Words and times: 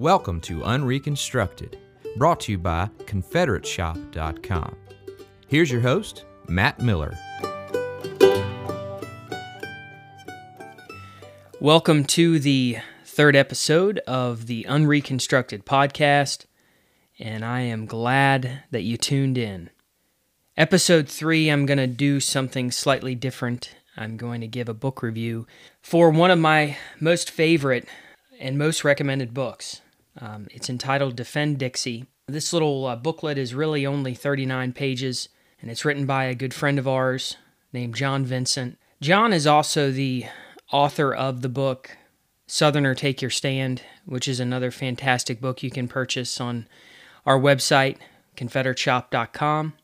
Welcome 0.00 0.40
to 0.42 0.60
Unreconstructed, 0.60 1.76
brought 2.16 2.40
to 2.40 2.52
you 2.52 2.58
by 2.58 2.88
ConfederateShop.com. 3.00 4.76
Here's 5.46 5.70
your 5.70 5.82
host, 5.82 6.24
Matt 6.48 6.80
Miller. 6.80 7.12
Welcome 11.60 12.04
to 12.04 12.38
the 12.38 12.78
third 13.04 13.36
episode 13.36 13.98
of 14.06 14.46
the 14.46 14.64
Unreconstructed 14.66 15.66
podcast, 15.66 16.46
and 17.18 17.44
I 17.44 17.60
am 17.60 17.84
glad 17.84 18.62
that 18.70 18.84
you 18.84 18.96
tuned 18.96 19.36
in. 19.36 19.68
Episode 20.56 21.10
three, 21.10 21.50
I'm 21.50 21.66
going 21.66 21.76
to 21.76 21.86
do 21.86 22.20
something 22.20 22.70
slightly 22.70 23.14
different. 23.14 23.74
I'm 23.98 24.16
going 24.16 24.40
to 24.40 24.48
give 24.48 24.70
a 24.70 24.72
book 24.72 25.02
review 25.02 25.46
for 25.82 26.08
one 26.08 26.30
of 26.30 26.38
my 26.38 26.78
most 26.98 27.30
favorite 27.30 27.86
and 28.40 28.56
most 28.56 28.82
recommended 28.82 29.34
books. 29.34 29.82
Um, 30.20 30.48
it's 30.50 30.68
entitled 30.68 31.16
Defend 31.16 31.58
Dixie. 31.58 32.06
This 32.26 32.52
little 32.52 32.86
uh, 32.86 32.96
booklet 32.96 33.38
is 33.38 33.54
really 33.54 33.86
only 33.86 34.14
39 34.14 34.72
pages, 34.72 35.28
and 35.60 35.70
it's 35.70 35.84
written 35.84 36.06
by 36.06 36.24
a 36.24 36.34
good 36.34 36.54
friend 36.54 36.78
of 36.78 36.86
ours 36.86 37.36
named 37.72 37.94
John 37.94 38.24
Vinson. 38.24 38.76
John 39.00 39.32
is 39.32 39.46
also 39.46 39.90
the 39.90 40.26
author 40.70 41.14
of 41.14 41.42
the 41.42 41.48
book 41.48 41.96
Southerner 42.46 42.94
Take 42.94 43.22
Your 43.22 43.30
Stand, 43.30 43.82
which 44.04 44.28
is 44.28 44.40
another 44.40 44.70
fantastic 44.70 45.40
book 45.40 45.62
you 45.62 45.70
can 45.70 45.88
purchase 45.88 46.40
on 46.40 46.66
our 47.24 47.38
website, 47.38 47.96
ConfederateShop.com. 48.36 49.74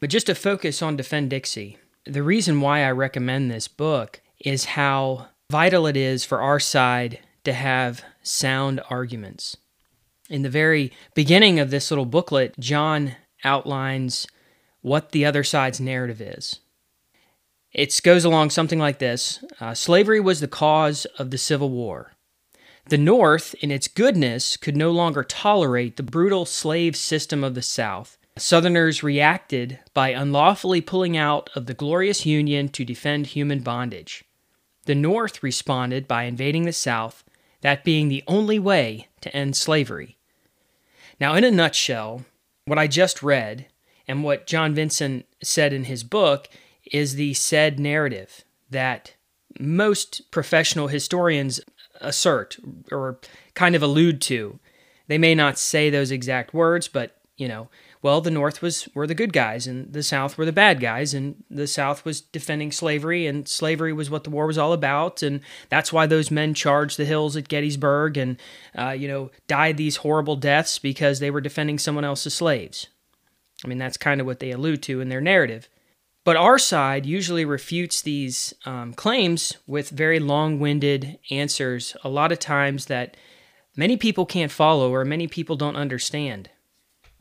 But 0.00 0.10
just 0.10 0.26
to 0.26 0.34
focus 0.34 0.82
on 0.82 0.96
Defend 0.96 1.30
Dixie, 1.30 1.78
the 2.04 2.22
reason 2.22 2.60
why 2.60 2.84
I 2.84 2.90
recommend 2.90 3.50
this 3.50 3.68
book 3.68 4.20
is 4.40 4.64
how 4.64 5.28
vital 5.50 5.86
it 5.86 5.96
is 5.96 6.24
for 6.24 6.40
our 6.40 6.60
side 6.60 7.20
to 7.44 7.52
have 7.52 8.02
sound 8.22 8.80
arguments. 8.90 9.56
In 10.28 10.42
the 10.42 10.50
very 10.50 10.92
beginning 11.14 11.58
of 11.58 11.70
this 11.70 11.90
little 11.90 12.04
booklet, 12.04 12.58
John 12.60 13.16
outlines 13.44 14.26
what 14.82 15.12
the 15.12 15.24
other 15.24 15.42
side's 15.42 15.80
narrative 15.80 16.20
is. 16.20 16.60
It 17.72 17.98
goes 18.02 18.24
along 18.24 18.50
something 18.50 18.78
like 18.78 18.98
this 18.98 19.42
uh, 19.60 19.72
Slavery 19.72 20.20
was 20.20 20.40
the 20.40 20.48
cause 20.48 21.06
of 21.18 21.30
the 21.30 21.38
Civil 21.38 21.70
War. 21.70 22.12
The 22.88 22.98
North, 22.98 23.54
in 23.60 23.70
its 23.70 23.88
goodness, 23.88 24.56
could 24.56 24.76
no 24.76 24.90
longer 24.90 25.24
tolerate 25.24 25.96
the 25.96 26.02
brutal 26.02 26.44
slave 26.44 26.96
system 26.96 27.42
of 27.42 27.54
the 27.54 27.62
South. 27.62 28.18
Southerners 28.36 29.02
reacted 29.02 29.80
by 29.94 30.10
unlawfully 30.10 30.80
pulling 30.80 31.16
out 31.16 31.50
of 31.54 31.66
the 31.66 31.74
glorious 31.74 32.24
Union 32.24 32.68
to 32.70 32.84
defend 32.84 33.28
human 33.28 33.60
bondage. 33.60 34.24
The 34.84 34.94
North 34.94 35.42
responded 35.42 36.06
by 36.06 36.24
invading 36.24 36.64
the 36.64 36.72
South, 36.72 37.24
that 37.62 37.84
being 37.84 38.08
the 38.08 38.24
only 38.26 38.58
way 38.58 39.08
to 39.22 39.34
end 39.34 39.56
slavery. 39.56 40.17
Now, 41.20 41.34
in 41.34 41.44
a 41.44 41.50
nutshell, 41.50 42.24
what 42.64 42.78
I 42.78 42.86
just 42.86 43.22
read 43.22 43.66
and 44.06 44.22
what 44.22 44.46
John 44.46 44.74
Vinson 44.74 45.24
said 45.42 45.72
in 45.72 45.84
his 45.84 46.04
book 46.04 46.48
is 46.92 47.14
the 47.14 47.34
said 47.34 47.78
narrative 47.78 48.44
that 48.70 49.14
most 49.58 50.30
professional 50.30 50.88
historians 50.88 51.60
assert 52.00 52.56
or 52.92 53.18
kind 53.54 53.74
of 53.74 53.82
allude 53.82 54.20
to. 54.22 54.58
They 55.08 55.18
may 55.18 55.34
not 55.34 55.58
say 55.58 55.90
those 55.90 56.10
exact 56.10 56.54
words, 56.54 56.88
but 56.88 57.16
you 57.36 57.48
know, 57.48 57.68
well, 58.00 58.20
the 58.20 58.30
North 58.30 58.62
was 58.62 58.88
were 58.94 59.06
the 59.06 59.14
good 59.14 59.32
guys 59.32 59.66
and 59.66 59.92
the 59.92 60.02
South 60.02 60.38
were 60.38 60.44
the 60.44 60.52
bad 60.52 60.80
guys, 60.80 61.14
and 61.14 61.42
the 61.50 61.66
South 61.66 62.04
was 62.04 62.20
defending 62.20 62.70
slavery, 62.70 63.26
and 63.26 63.48
slavery 63.48 63.92
was 63.92 64.10
what 64.10 64.24
the 64.24 64.30
war 64.30 64.46
was 64.46 64.58
all 64.58 64.72
about, 64.72 65.22
and 65.22 65.40
that's 65.68 65.92
why 65.92 66.06
those 66.06 66.30
men 66.30 66.54
charged 66.54 66.96
the 66.96 67.04
hills 67.04 67.36
at 67.36 67.48
Gettysburg 67.48 68.16
and 68.16 68.36
uh, 68.76 68.90
you 68.90 69.08
know 69.08 69.30
died 69.46 69.76
these 69.76 69.96
horrible 69.96 70.36
deaths 70.36 70.78
because 70.78 71.18
they 71.18 71.30
were 71.30 71.40
defending 71.40 71.78
someone 71.78 72.04
else's 72.04 72.34
slaves. 72.34 72.88
I 73.64 73.68
mean, 73.68 73.78
that's 73.78 73.96
kind 73.96 74.20
of 74.20 74.26
what 74.26 74.40
they 74.40 74.52
allude 74.52 74.82
to 74.84 75.00
in 75.00 75.08
their 75.08 75.20
narrative. 75.20 75.68
But 76.24 76.36
our 76.36 76.58
side 76.58 77.06
usually 77.06 77.44
refutes 77.44 78.02
these 78.02 78.54
um, 78.66 78.92
claims 78.92 79.56
with 79.66 79.88
very 79.88 80.20
long 80.20 80.60
winded 80.60 81.18
answers, 81.30 81.96
a 82.04 82.08
lot 82.08 82.32
of 82.32 82.38
times 82.38 82.86
that 82.86 83.16
many 83.76 83.96
people 83.96 84.26
can't 84.26 84.52
follow 84.52 84.92
or 84.92 85.04
many 85.04 85.26
people 85.26 85.56
don't 85.56 85.74
understand. 85.74 86.50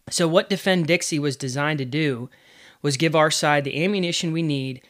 So, 0.10 0.28
what 0.28 0.50
Defend 0.50 0.88
Dixie 0.88 1.20
was 1.20 1.36
designed 1.36 1.80
to 1.80 1.86
do 1.86 2.30
was 2.82 2.98
give 2.98 3.16
our 3.16 3.32
side 3.32 3.64
the 3.64 3.84
ammunition 3.84 4.32
we 4.32 4.44
need 4.44 4.82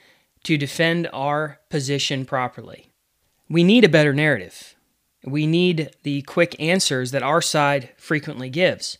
to 0.44 0.58
defend 0.58 1.10
our 1.12 1.60
position 1.70 2.26
properly. 2.26 2.92
We 3.50 3.64
need 3.64 3.84
a 3.84 3.90
better 3.90 4.14
narrative. 4.14 4.76
We 5.24 5.48
need 5.48 5.96
the 6.04 6.22
quick 6.24 6.56
answers 6.60 7.12
that 7.12 7.24
our 7.24 7.42
side 7.42 7.90
frequently 7.98 8.50
gives. 8.50 8.98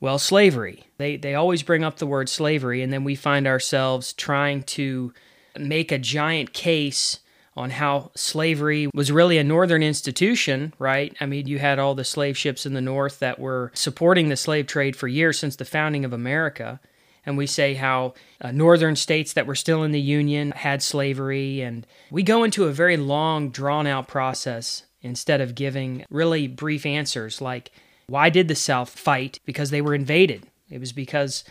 Well, 0.00 0.18
slavery. 0.18 0.84
They, 0.98 1.16
they 1.16 1.34
always 1.34 1.62
bring 1.62 1.82
up 1.82 1.96
the 1.96 2.06
word 2.06 2.28
slavery, 2.28 2.82
and 2.82 2.92
then 2.92 3.04
we 3.04 3.16
find 3.16 3.46
ourselves 3.46 4.12
trying 4.12 4.62
to 4.64 5.12
make 5.58 5.90
a 5.90 5.98
giant 5.98 6.52
case 6.52 7.18
on 7.58 7.70
how 7.70 8.12
slavery 8.14 8.88
was 8.94 9.10
really 9.10 9.36
a 9.36 9.42
northern 9.42 9.82
institution, 9.82 10.72
right? 10.78 11.16
I 11.20 11.26
mean, 11.26 11.48
you 11.48 11.58
had 11.58 11.80
all 11.80 11.96
the 11.96 12.04
slave 12.04 12.38
ships 12.38 12.64
in 12.64 12.72
the 12.72 12.80
north 12.80 13.18
that 13.18 13.40
were 13.40 13.72
supporting 13.74 14.28
the 14.28 14.36
slave 14.36 14.68
trade 14.68 14.94
for 14.94 15.08
years 15.08 15.40
since 15.40 15.56
the 15.56 15.64
founding 15.64 16.04
of 16.04 16.12
America. 16.12 16.78
And 17.26 17.36
we 17.36 17.48
say 17.48 17.74
how 17.74 18.14
uh, 18.40 18.52
northern 18.52 18.94
states 18.94 19.32
that 19.32 19.46
were 19.46 19.56
still 19.56 19.82
in 19.82 19.90
the 19.90 20.00
Union 20.00 20.52
had 20.52 20.84
slavery. 20.84 21.60
And 21.60 21.84
we 22.12 22.22
go 22.22 22.44
into 22.44 22.64
a 22.64 22.72
very 22.72 22.96
long, 22.96 23.50
drawn 23.50 23.88
out 23.88 24.06
process 24.06 24.84
instead 25.02 25.40
of 25.40 25.56
giving 25.56 26.04
really 26.10 26.46
brief 26.46 26.86
answers 26.86 27.40
like, 27.40 27.72
why 28.06 28.30
did 28.30 28.46
the 28.46 28.54
South 28.54 28.90
fight? 28.90 29.40
Because 29.44 29.70
they 29.70 29.82
were 29.82 29.96
invaded. 29.96 30.46
It 30.70 30.78
was 30.78 30.92
because 30.92 31.42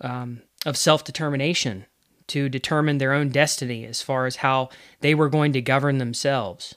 um, 0.00 0.42
of 0.66 0.76
self 0.76 1.04
determination 1.04 1.86
to 2.28 2.48
determine 2.48 2.98
their 2.98 3.12
own 3.12 3.28
destiny 3.28 3.84
as 3.84 4.02
far 4.02 4.26
as 4.26 4.36
how 4.36 4.70
they 5.00 5.14
were 5.14 5.28
going 5.28 5.52
to 5.52 5.60
govern 5.60 5.98
themselves. 5.98 6.74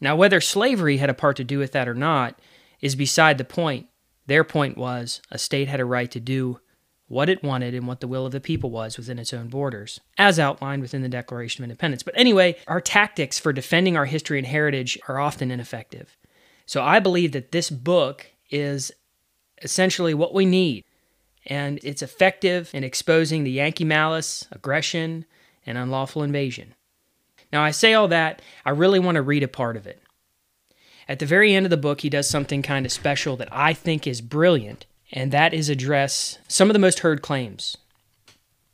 Now, 0.00 0.16
whether 0.16 0.40
slavery 0.40 0.98
had 0.98 1.10
a 1.10 1.14
part 1.14 1.36
to 1.36 1.44
do 1.44 1.58
with 1.58 1.72
that 1.72 1.88
or 1.88 1.94
not 1.94 2.38
is 2.80 2.96
beside 2.96 3.38
the 3.38 3.44
point. 3.44 3.86
Their 4.26 4.44
point 4.44 4.76
was 4.76 5.20
a 5.30 5.38
state 5.38 5.68
had 5.68 5.80
a 5.80 5.84
right 5.84 6.10
to 6.10 6.20
do 6.20 6.60
what 7.06 7.28
it 7.28 7.42
wanted 7.42 7.74
and 7.74 7.86
what 7.86 8.00
the 8.00 8.08
will 8.08 8.26
of 8.26 8.32
the 8.32 8.40
people 8.40 8.70
was 8.70 8.96
within 8.96 9.18
its 9.18 9.34
own 9.34 9.48
borders, 9.48 10.00
as 10.16 10.38
outlined 10.38 10.82
within 10.82 11.02
the 11.02 11.08
Declaration 11.08 11.62
of 11.62 11.70
Independence. 11.70 12.02
But 12.02 12.14
anyway, 12.16 12.56
our 12.66 12.80
tactics 12.80 13.38
for 13.38 13.52
defending 13.52 13.96
our 13.96 14.06
history 14.06 14.38
and 14.38 14.46
heritage 14.46 14.98
are 15.08 15.20
often 15.20 15.50
ineffective. 15.50 16.16
So 16.66 16.82
I 16.82 17.00
believe 17.00 17.32
that 17.32 17.52
this 17.52 17.68
book 17.68 18.26
is 18.50 18.90
essentially 19.62 20.14
what 20.14 20.34
we 20.34 20.46
need 20.46 20.84
and 21.46 21.78
it's 21.82 22.02
effective 22.02 22.70
in 22.72 22.84
exposing 22.84 23.44
the 23.44 23.50
Yankee 23.50 23.84
malice, 23.84 24.46
aggression, 24.50 25.24
and 25.66 25.78
unlawful 25.78 26.22
invasion. 26.22 26.74
Now, 27.52 27.62
I 27.62 27.70
say 27.70 27.94
all 27.94 28.08
that, 28.08 28.42
I 28.64 28.70
really 28.70 28.98
want 28.98 29.16
to 29.16 29.22
read 29.22 29.42
a 29.42 29.48
part 29.48 29.76
of 29.76 29.86
it. 29.86 30.02
At 31.08 31.18
the 31.18 31.26
very 31.26 31.54
end 31.54 31.66
of 31.66 31.70
the 31.70 31.76
book, 31.76 32.00
he 32.00 32.08
does 32.08 32.28
something 32.28 32.62
kind 32.62 32.86
of 32.86 32.92
special 32.92 33.36
that 33.36 33.48
I 33.52 33.74
think 33.74 34.06
is 34.06 34.20
brilliant, 34.20 34.86
and 35.12 35.30
that 35.32 35.52
is 35.52 35.68
address 35.68 36.38
some 36.48 36.70
of 36.70 36.72
the 36.72 36.78
most 36.78 37.00
heard 37.00 37.22
claims. 37.22 37.76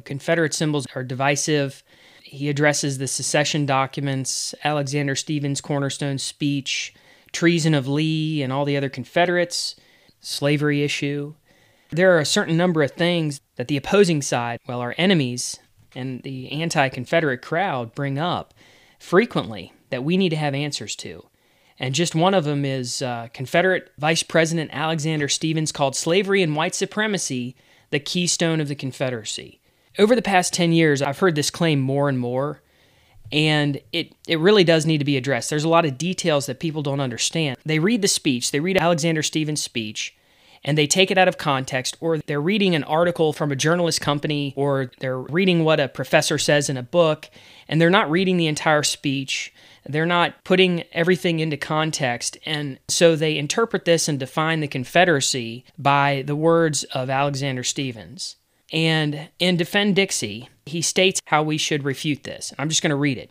Confederate 0.05 0.55
symbols 0.55 0.87
are 0.95 1.03
divisive. 1.03 1.83
He 2.23 2.49
addresses 2.49 2.99
the 2.99 3.09
secession 3.09 3.67
documents, 3.67 4.55
Alexander 4.65 5.17
Stephens' 5.17 5.61
cornerstone 5.61 6.19
speech, 6.19 6.95
treason 7.33 7.75
of 7.75 7.89
Lee 7.89 8.43
and 8.43 8.53
all 8.53 8.65
the 8.65 8.77
other 8.77 8.89
Confederates, 8.89 9.77
slavery 10.21 10.83
issue, 10.83 11.35
there 11.91 12.15
are 12.15 12.21
a 12.21 12.27
certain 12.27 12.57
number 12.57 12.83
of 12.83 12.93
things 12.93 13.41
that 13.57 13.69
the 13.69 13.77
opposing 13.77 14.23
side, 14.23 14.61
well, 14.67 14.81
our 14.81 14.95
enemies 14.97 15.59
and 15.95 16.23
the 16.23 16.51
anti 16.53 16.89
Confederate 16.89 17.43
crowd 17.43 17.95
bring 17.95 18.19
up 18.19 18.55
frequently 18.99 19.73
that 19.91 20.05
we 20.05 20.17
need 20.17 20.29
to 20.31 20.37
have 20.37 20.55
answers 20.55 20.95
to. 20.97 21.27
And 21.79 21.95
just 21.95 22.15
one 22.15 22.35
of 22.35 22.45
them 22.45 22.65
is 22.65 23.01
uh, 23.01 23.29
Confederate 23.33 23.91
Vice 23.99 24.23
President 24.23 24.71
Alexander 24.73 25.29
Stephens 25.29 25.73
called 25.73 25.97
slavery 25.97 26.43
and 26.43 26.55
white 26.55 26.75
supremacy 26.75 27.57
the 27.89 27.99
keystone 27.99 28.61
of 28.61 28.69
the 28.69 28.75
Confederacy. 28.75 29.61
Over 29.99 30.15
the 30.15 30.23
past 30.23 30.53
10 30.53 30.73
years, 30.73 31.03
I've 31.03 31.19
heard 31.19 31.35
this 31.35 31.51
claim 31.51 31.81
more 31.81 32.09
and 32.09 32.19
more, 32.19 32.63
and 33.33 33.81
it, 33.93 34.15
it 34.29 34.39
really 34.39 34.63
does 34.63 34.87
need 34.87 34.99
to 34.99 35.05
be 35.05 35.17
addressed. 35.17 35.51
There's 35.51 35.65
a 35.65 35.69
lot 35.69 35.85
of 35.85 35.99
details 35.99 36.47
that 36.47 36.61
people 36.61 36.83
don't 36.83 37.01
understand. 37.01 37.57
They 37.65 37.79
read 37.79 38.03
the 38.03 38.09
speech, 38.09 38.53
they 38.53 38.61
read 38.61 38.77
Alexander 38.77 39.23
Stephens' 39.23 39.63
speech, 39.63 40.15
and 40.65 40.77
they 40.77 40.87
take 40.87 41.11
it 41.11 41.19
out 41.19 41.29
of 41.29 41.39
context, 41.39 41.97
or 42.01 42.19
they're 42.19 42.41
reading 42.41 42.75
an 42.75 42.85
article 42.85 43.33
from 43.33 43.51
a 43.51 43.57
journalist 43.57 44.01
company, 44.01 44.53
or 44.57 44.91
they're 45.01 45.19
reading 45.19 45.65
what 45.65 45.81
a 45.81 45.89
professor 45.89 46.39
says 46.39 46.69
in 46.69 46.77
a 46.77 46.83
book, 46.83 47.31
and 47.69 47.81
they're 47.81 47.91
not 47.91 48.11
reading 48.11 48.37
the 48.37 48.47
entire 48.47 48.83
speech. 48.83 49.53
They're 49.89 50.07
not 50.07 50.45
putting 50.45 50.85
everything 50.93 51.41
into 51.41 51.57
context. 51.57 52.37
And 52.45 52.79
so 52.89 53.17
they 53.17 53.39
interpret 53.39 53.87
this 53.87 54.09
and 54.09 54.19
define 54.19 54.61
the 54.61 54.69
Confederacy 54.69 55.65
by 55.79 56.23
the 56.27 56.37
words 56.37 56.85
of 56.85 57.09
Alexander 57.09 57.65
Stephens. 57.65 58.37
And 58.73 59.31
in 59.39 59.57
Defend 59.57 59.97
Dixie, 59.97 60.49
he 60.67 60.83
states 60.83 61.21
how 61.27 61.43
we 61.43 61.57
should 61.59 61.85
refute 61.85 62.25
this. 62.25 62.53
I'm 62.59 62.69
just 62.69 62.83
going 62.83 62.91
to 62.91 62.97
read 62.97 63.19
it. 63.19 63.31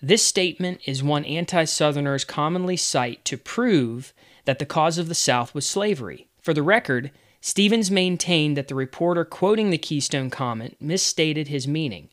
This 0.00 0.24
statement 0.24 0.80
is 0.86 1.02
one 1.02 1.24
anti 1.24 1.64
Southerners 1.64 2.24
commonly 2.24 2.76
cite 2.76 3.24
to 3.26 3.36
prove 3.36 4.12
that 4.44 4.58
the 4.58 4.66
cause 4.66 4.98
of 4.98 5.08
the 5.08 5.14
South 5.14 5.54
was 5.54 5.66
slavery. 5.66 6.26
For 6.42 6.52
the 6.52 6.62
record, 6.62 7.12
Stephens 7.40 7.90
maintained 7.90 8.56
that 8.56 8.68
the 8.68 8.74
reporter 8.74 9.24
quoting 9.24 9.70
the 9.70 9.78
Keystone 9.78 10.28
comment 10.28 10.76
misstated 10.80 11.48
his 11.48 11.68
meaning. 11.68 12.08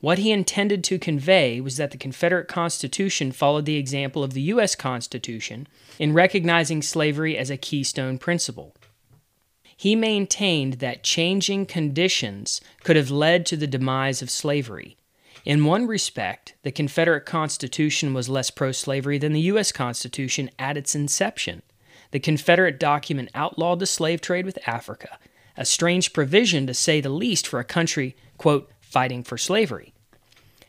What 0.00 0.18
he 0.18 0.32
intended 0.32 0.82
to 0.84 0.98
convey 0.98 1.60
was 1.60 1.76
that 1.76 1.90
the 1.90 1.98
Confederate 1.98 2.48
Constitution 2.48 3.32
followed 3.32 3.64
the 3.64 3.76
example 3.76 4.22
of 4.22 4.34
the 4.34 4.42
U.S. 4.42 4.74
Constitution 4.74 5.66
in 5.98 6.12
recognizing 6.12 6.82
slavery 6.82 7.38
as 7.38 7.48
a 7.50 7.56
keystone 7.56 8.18
principle. 8.18 8.74
He 9.76 9.96
maintained 9.96 10.74
that 10.74 11.02
changing 11.02 11.66
conditions 11.66 12.60
could 12.84 12.96
have 12.96 13.10
led 13.10 13.46
to 13.46 13.56
the 13.56 13.66
demise 13.66 14.22
of 14.22 14.30
slavery. 14.30 14.96
In 15.44 15.64
one 15.64 15.86
respect, 15.86 16.54
the 16.62 16.72
Confederate 16.72 17.26
Constitution 17.26 18.14
was 18.14 18.28
less 18.28 18.50
pro 18.50 18.72
slavery 18.72 19.18
than 19.18 19.32
the 19.32 19.40
U.S. 19.52 19.72
Constitution 19.72 20.50
at 20.58 20.76
its 20.76 20.94
inception. 20.94 21.62
The 22.14 22.20
Confederate 22.20 22.78
document 22.78 23.32
outlawed 23.34 23.80
the 23.80 23.86
slave 23.86 24.20
trade 24.20 24.46
with 24.46 24.68
Africa, 24.68 25.18
a 25.56 25.64
strange 25.64 26.12
provision 26.12 26.64
to 26.68 26.72
say 26.72 27.00
the 27.00 27.08
least 27.08 27.44
for 27.44 27.58
a 27.58 27.64
country, 27.64 28.14
quote, 28.38 28.70
fighting 28.80 29.24
for 29.24 29.36
slavery. 29.36 29.92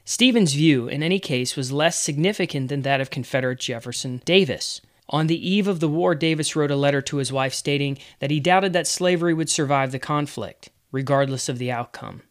Stephens' 0.03 0.55
view, 0.55 0.87
in 0.87 1.03
any 1.03 1.19
case, 1.19 1.55
was 1.55 1.71
less 1.71 1.99
significant 1.99 2.69
than 2.69 2.81
that 2.81 2.99
of 2.99 3.11
Confederate 3.11 3.59
Jefferson 3.59 4.23
Davis. 4.25 4.81
On 5.09 5.27
the 5.27 5.47
eve 5.47 5.67
of 5.67 5.81
the 5.81 5.87
war, 5.87 6.15
Davis 6.15 6.55
wrote 6.55 6.71
a 6.71 6.75
letter 6.75 7.03
to 7.03 7.17
his 7.17 7.31
wife 7.31 7.53
stating 7.53 7.99
that 8.17 8.31
he 8.31 8.39
doubted 8.39 8.73
that 8.73 8.87
slavery 8.87 9.35
would 9.35 9.51
survive 9.51 9.91
the 9.91 9.99
conflict, 9.99 10.71
regardless 10.91 11.47
of 11.47 11.59
the 11.59 11.71
outcome. 11.71 12.23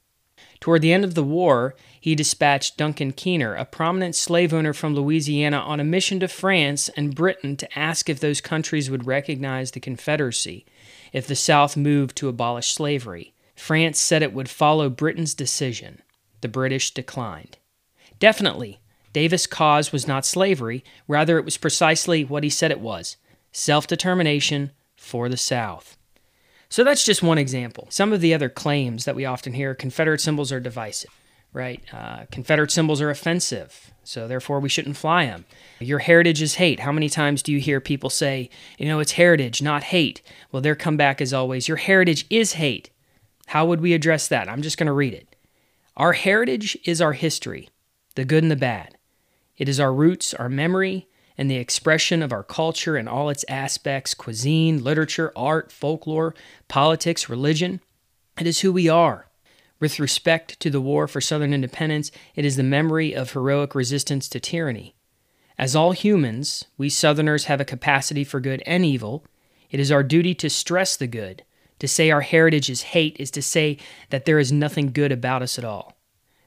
Toward 0.58 0.82
the 0.82 0.92
end 0.92 1.04
of 1.04 1.14
the 1.14 1.22
war, 1.22 1.76
he 2.04 2.14
dispatched 2.14 2.76
Duncan 2.76 3.12
Kenner, 3.12 3.54
a 3.54 3.64
prominent 3.64 4.14
slave 4.14 4.52
owner 4.52 4.74
from 4.74 4.94
Louisiana, 4.94 5.56
on 5.56 5.80
a 5.80 5.84
mission 5.84 6.20
to 6.20 6.28
France 6.28 6.90
and 6.98 7.14
Britain 7.14 7.56
to 7.56 7.78
ask 7.78 8.10
if 8.10 8.20
those 8.20 8.42
countries 8.42 8.90
would 8.90 9.06
recognize 9.06 9.70
the 9.70 9.80
Confederacy 9.80 10.66
if 11.14 11.26
the 11.26 11.34
South 11.34 11.78
moved 11.78 12.14
to 12.16 12.28
abolish 12.28 12.74
slavery. 12.74 13.32
France 13.56 13.98
said 13.98 14.22
it 14.22 14.34
would 14.34 14.50
follow 14.50 14.90
Britain's 14.90 15.32
decision. 15.32 16.02
The 16.42 16.48
British 16.48 16.90
declined. 16.90 17.56
Definitely, 18.18 18.80
Davis' 19.14 19.46
cause 19.46 19.90
was 19.90 20.06
not 20.06 20.26
slavery, 20.26 20.84
rather, 21.08 21.38
it 21.38 21.46
was 21.46 21.56
precisely 21.56 22.22
what 22.22 22.44
he 22.44 22.50
said 22.50 22.70
it 22.70 22.80
was 22.80 23.16
self 23.50 23.86
determination 23.86 24.72
for 24.94 25.30
the 25.30 25.38
South. 25.38 25.96
So 26.68 26.84
that's 26.84 27.06
just 27.06 27.22
one 27.22 27.38
example. 27.38 27.86
Some 27.88 28.12
of 28.12 28.20
the 28.20 28.34
other 28.34 28.50
claims 28.50 29.06
that 29.06 29.16
we 29.16 29.24
often 29.24 29.54
hear 29.54 29.74
Confederate 29.74 30.20
symbols 30.20 30.52
are 30.52 30.60
divisive, 30.60 31.08
right? 31.54 31.82
Uh, 31.92 32.26
Confederate 32.30 32.70
symbols 32.70 33.00
are 33.00 33.08
offensive, 33.08 33.92
so 34.02 34.28
therefore 34.28 34.60
we 34.60 34.68
shouldn't 34.68 34.96
fly 34.96 35.24
them. 35.24 35.46
Your 35.80 36.00
heritage 36.00 36.42
is 36.42 36.56
hate. 36.56 36.80
How 36.80 36.92
many 36.92 37.08
times 37.08 37.42
do 37.42 37.52
you 37.52 37.60
hear 37.60 37.80
people 37.80 38.10
say, 38.10 38.50
you 38.76 38.86
know, 38.86 39.00
it's 39.00 39.12
heritage, 39.12 39.62
not 39.62 39.84
hate? 39.84 40.20
Well, 40.52 40.60
their 40.60 40.74
comeback 40.74 41.20
is 41.22 41.32
always, 41.32 41.68
your 41.68 41.78
heritage 41.78 42.26
is 42.28 42.54
hate. 42.54 42.90
How 43.46 43.64
would 43.64 43.80
we 43.80 43.94
address 43.94 44.28
that? 44.28 44.48
I'm 44.48 44.62
just 44.62 44.76
going 44.76 44.88
to 44.88 44.92
read 44.92 45.14
it. 45.14 45.34
Our 45.96 46.12
heritage 46.12 46.76
is 46.84 47.00
our 47.00 47.12
history 47.12 47.70
the 48.16 48.24
good 48.24 48.44
and 48.44 48.50
the 48.50 48.56
bad. 48.56 48.96
It 49.56 49.68
is 49.68 49.80
our 49.80 49.92
roots, 49.92 50.34
our 50.34 50.48
memory, 50.48 51.08
and 51.36 51.50
the 51.50 51.56
expression 51.56 52.22
of 52.22 52.32
our 52.32 52.44
culture 52.44 52.96
in 52.96 53.08
all 53.08 53.28
its 53.28 53.44
aspects 53.48 54.14
cuisine, 54.14 54.82
literature, 54.84 55.32
art, 55.34 55.72
folklore, 55.72 56.34
politics, 56.68 57.28
religion. 57.28 57.80
It 58.38 58.46
is 58.46 58.60
who 58.60 58.72
we 58.72 58.88
are. 58.88 59.26
With 59.80 59.98
respect 59.98 60.60
to 60.60 60.70
the 60.70 60.80
war 60.80 61.06
for 61.06 61.20
Southern 61.20 61.52
independence, 61.52 62.10
it 62.34 62.44
is 62.44 62.56
the 62.56 62.62
memory 62.62 63.14
of 63.14 63.32
heroic 63.32 63.74
resistance 63.74 64.28
to 64.28 64.40
tyranny. 64.40 64.94
As 65.58 65.76
all 65.76 65.92
humans, 65.92 66.64
we 66.76 66.88
Southerners 66.88 67.44
have 67.44 67.60
a 67.60 67.64
capacity 67.64 68.24
for 68.24 68.40
good 68.40 68.62
and 68.66 68.84
evil. 68.84 69.24
It 69.70 69.80
is 69.80 69.92
our 69.92 70.02
duty 70.02 70.34
to 70.36 70.50
stress 70.50 70.96
the 70.96 71.06
good. 71.06 71.44
To 71.80 71.88
say 71.88 72.10
our 72.10 72.22
heritage 72.22 72.70
is 72.70 72.82
hate 72.82 73.16
is 73.18 73.30
to 73.32 73.42
say 73.42 73.78
that 74.10 74.24
there 74.24 74.38
is 74.38 74.52
nothing 74.52 74.92
good 74.92 75.12
about 75.12 75.42
us 75.42 75.58
at 75.58 75.64
all. 75.64 75.96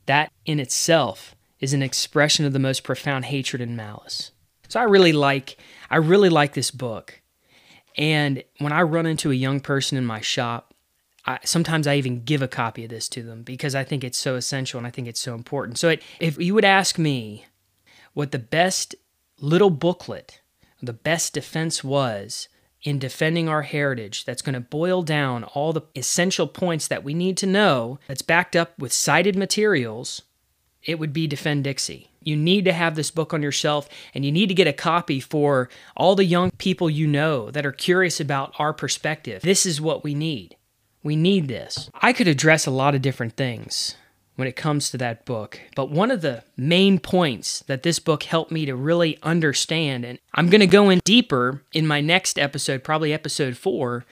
That 0.05 0.31
in 0.45 0.59
itself 0.59 1.35
is 1.59 1.73
an 1.73 1.83
expression 1.83 2.45
of 2.45 2.53
the 2.53 2.59
most 2.59 2.83
profound 2.83 3.25
hatred 3.25 3.61
and 3.61 3.75
malice. 3.75 4.31
So 4.67 4.79
I 4.79 4.83
really 4.83 5.13
like 5.13 5.57
I 5.89 5.97
really 5.97 6.29
like 6.29 6.53
this 6.53 6.71
book. 6.71 7.21
And 7.97 8.43
when 8.59 8.71
I 8.71 8.81
run 8.83 9.05
into 9.05 9.31
a 9.31 9.35
young 9.35 9.59
person 9.59 9.97
in 9.97 10.05
my 10.05 10.21
shop, 10.21 10.66
I, 11.27 11.39
sometimes 11.43 11.87
I 11.87 11.95
even 11.95 12.23
give 12.23 12.41
a 12.41 12.47
copy 12.47 12.85
of 12.85 12.89
this 12.89 13.09
to 13.09 13.21
them 13.21 13.43
because 13.43 13.75
I 13.75 13.83
think 13.83 14.03
it's 14.03 14.17
so 14.17 14.35
essential 14.35 14.77
and 14.77 14.87
I 14.87 14.91
think 14.91 15.07
it's 15.07 15.19
so 15.19 15.35
important. 15.35 15.77
So 15.77 15.89
it, 15.89 16.01
if 16.19 16.39
you 16.39 16.53
would 16.53 16.65
ask 16.65 16.97
me 16.97 17.45
what 18.13 18.31
the 18.31 18.39
best 18.39 18.95
little 19.39 19.69
booklet, 19.69 20.41
the 20.81 20.93
best 20.93 21.33
defense 21.33 21.83
was 21.83 22.47
in 22.83 22.99
defending 22.99 23.49
our 23.49 23.63
heritage 23.63 24.23
that's 24.23 24.41
going 24.41 24.53
to 24.53 24.59
boil 24.59 25.01
down 25.01 25.43
all 25.43 25.73
the 25.73 25.81
essential 25.95 26.47
points 26.47 26.87
that 26.87 27.03
we 27.03 27.13
need 27.13 27.35
to 27.37 27.45
know 27.45 27.99
that's 28.07 28.21
backed 28.21 28.55
up 28.55 28.77
with 28.79 28.93
cited 28.93 29.35
materials 29.35 30.21
it 30.83 30.99
would 30.99 31.13
be 31.13 31.27
Defend 31.27 31.65
Dixie. 31.65 32.09
You 32.23 32.35
need 32.35 32.65
to 32.65 32.73
have 32.73 32.95
this 32.95 33.11
book 33.11 33.33
on 33.33 33.41
your 33.41 33.51
shelf 33.51 33.87
and 34.13 34.25
you 34.25 34.31
need 34.31 34.47
to 34.47 34.55
get 34.55 34.67
a 34.67 34.73
copy 34.73 35.19
for 35.19 35.69
all 35.95 36.15
the 36.15 36.25
young 36.25 36.51
people 36.57 36.89
you 36.89 37.07
know 37.07 37.51
that 37.51 37.65
are 37.65 37.71
curious 37.71 38.19
about 38.19 38.53
our 38.59 38.73
perspective. 38.73 39.41
This 39.41 39.65
is 39.65 39.79
what 39.79 40.03
we 40.03 40.13
need. 40.13 40.56
We 41.03 41.15
need 41.15 41.47
this. 41.47 41.89
I 42.01 42.13
could 42.13 42.27
address 42.27 42.65
a 42.65 42.71
lot 42.71 42.95
of 42.95 43.01
different 43.01 43.37
things 43.37 43.95
when 44.35 44.47
it 44.47 44.55
comes 44.55 44.91
to 44.91 44.97
that 44.97 45.25
book, 45.25 45.59
but 45.75 45.89
one 45.89 46.11
of 46.11 46.21
the 46.21 46.43
main 46.55 46.99
points 46.99 47.61
that 47.61 47.81
this 47.81 47.97
book 47.97 48.23
helped 48.23 48.51
me 48.51 48.65
to 48.67 48.75
really 48.75 49.17
understand, 49.23 50.05
and 50.05 50.19
I'm 50.35 50.49
going 50.49 50.61
to 50.61 50.67
go 50.67 50.89
in 50.89 50.99
deeper 51.03 51.63
in 51.73 51.87
my 51.87 52.01
next 52.01 52.37
episode, 52.37 52.83
probably 52.83 53.13
episode 53.13 53.57
four, 53.57 54.05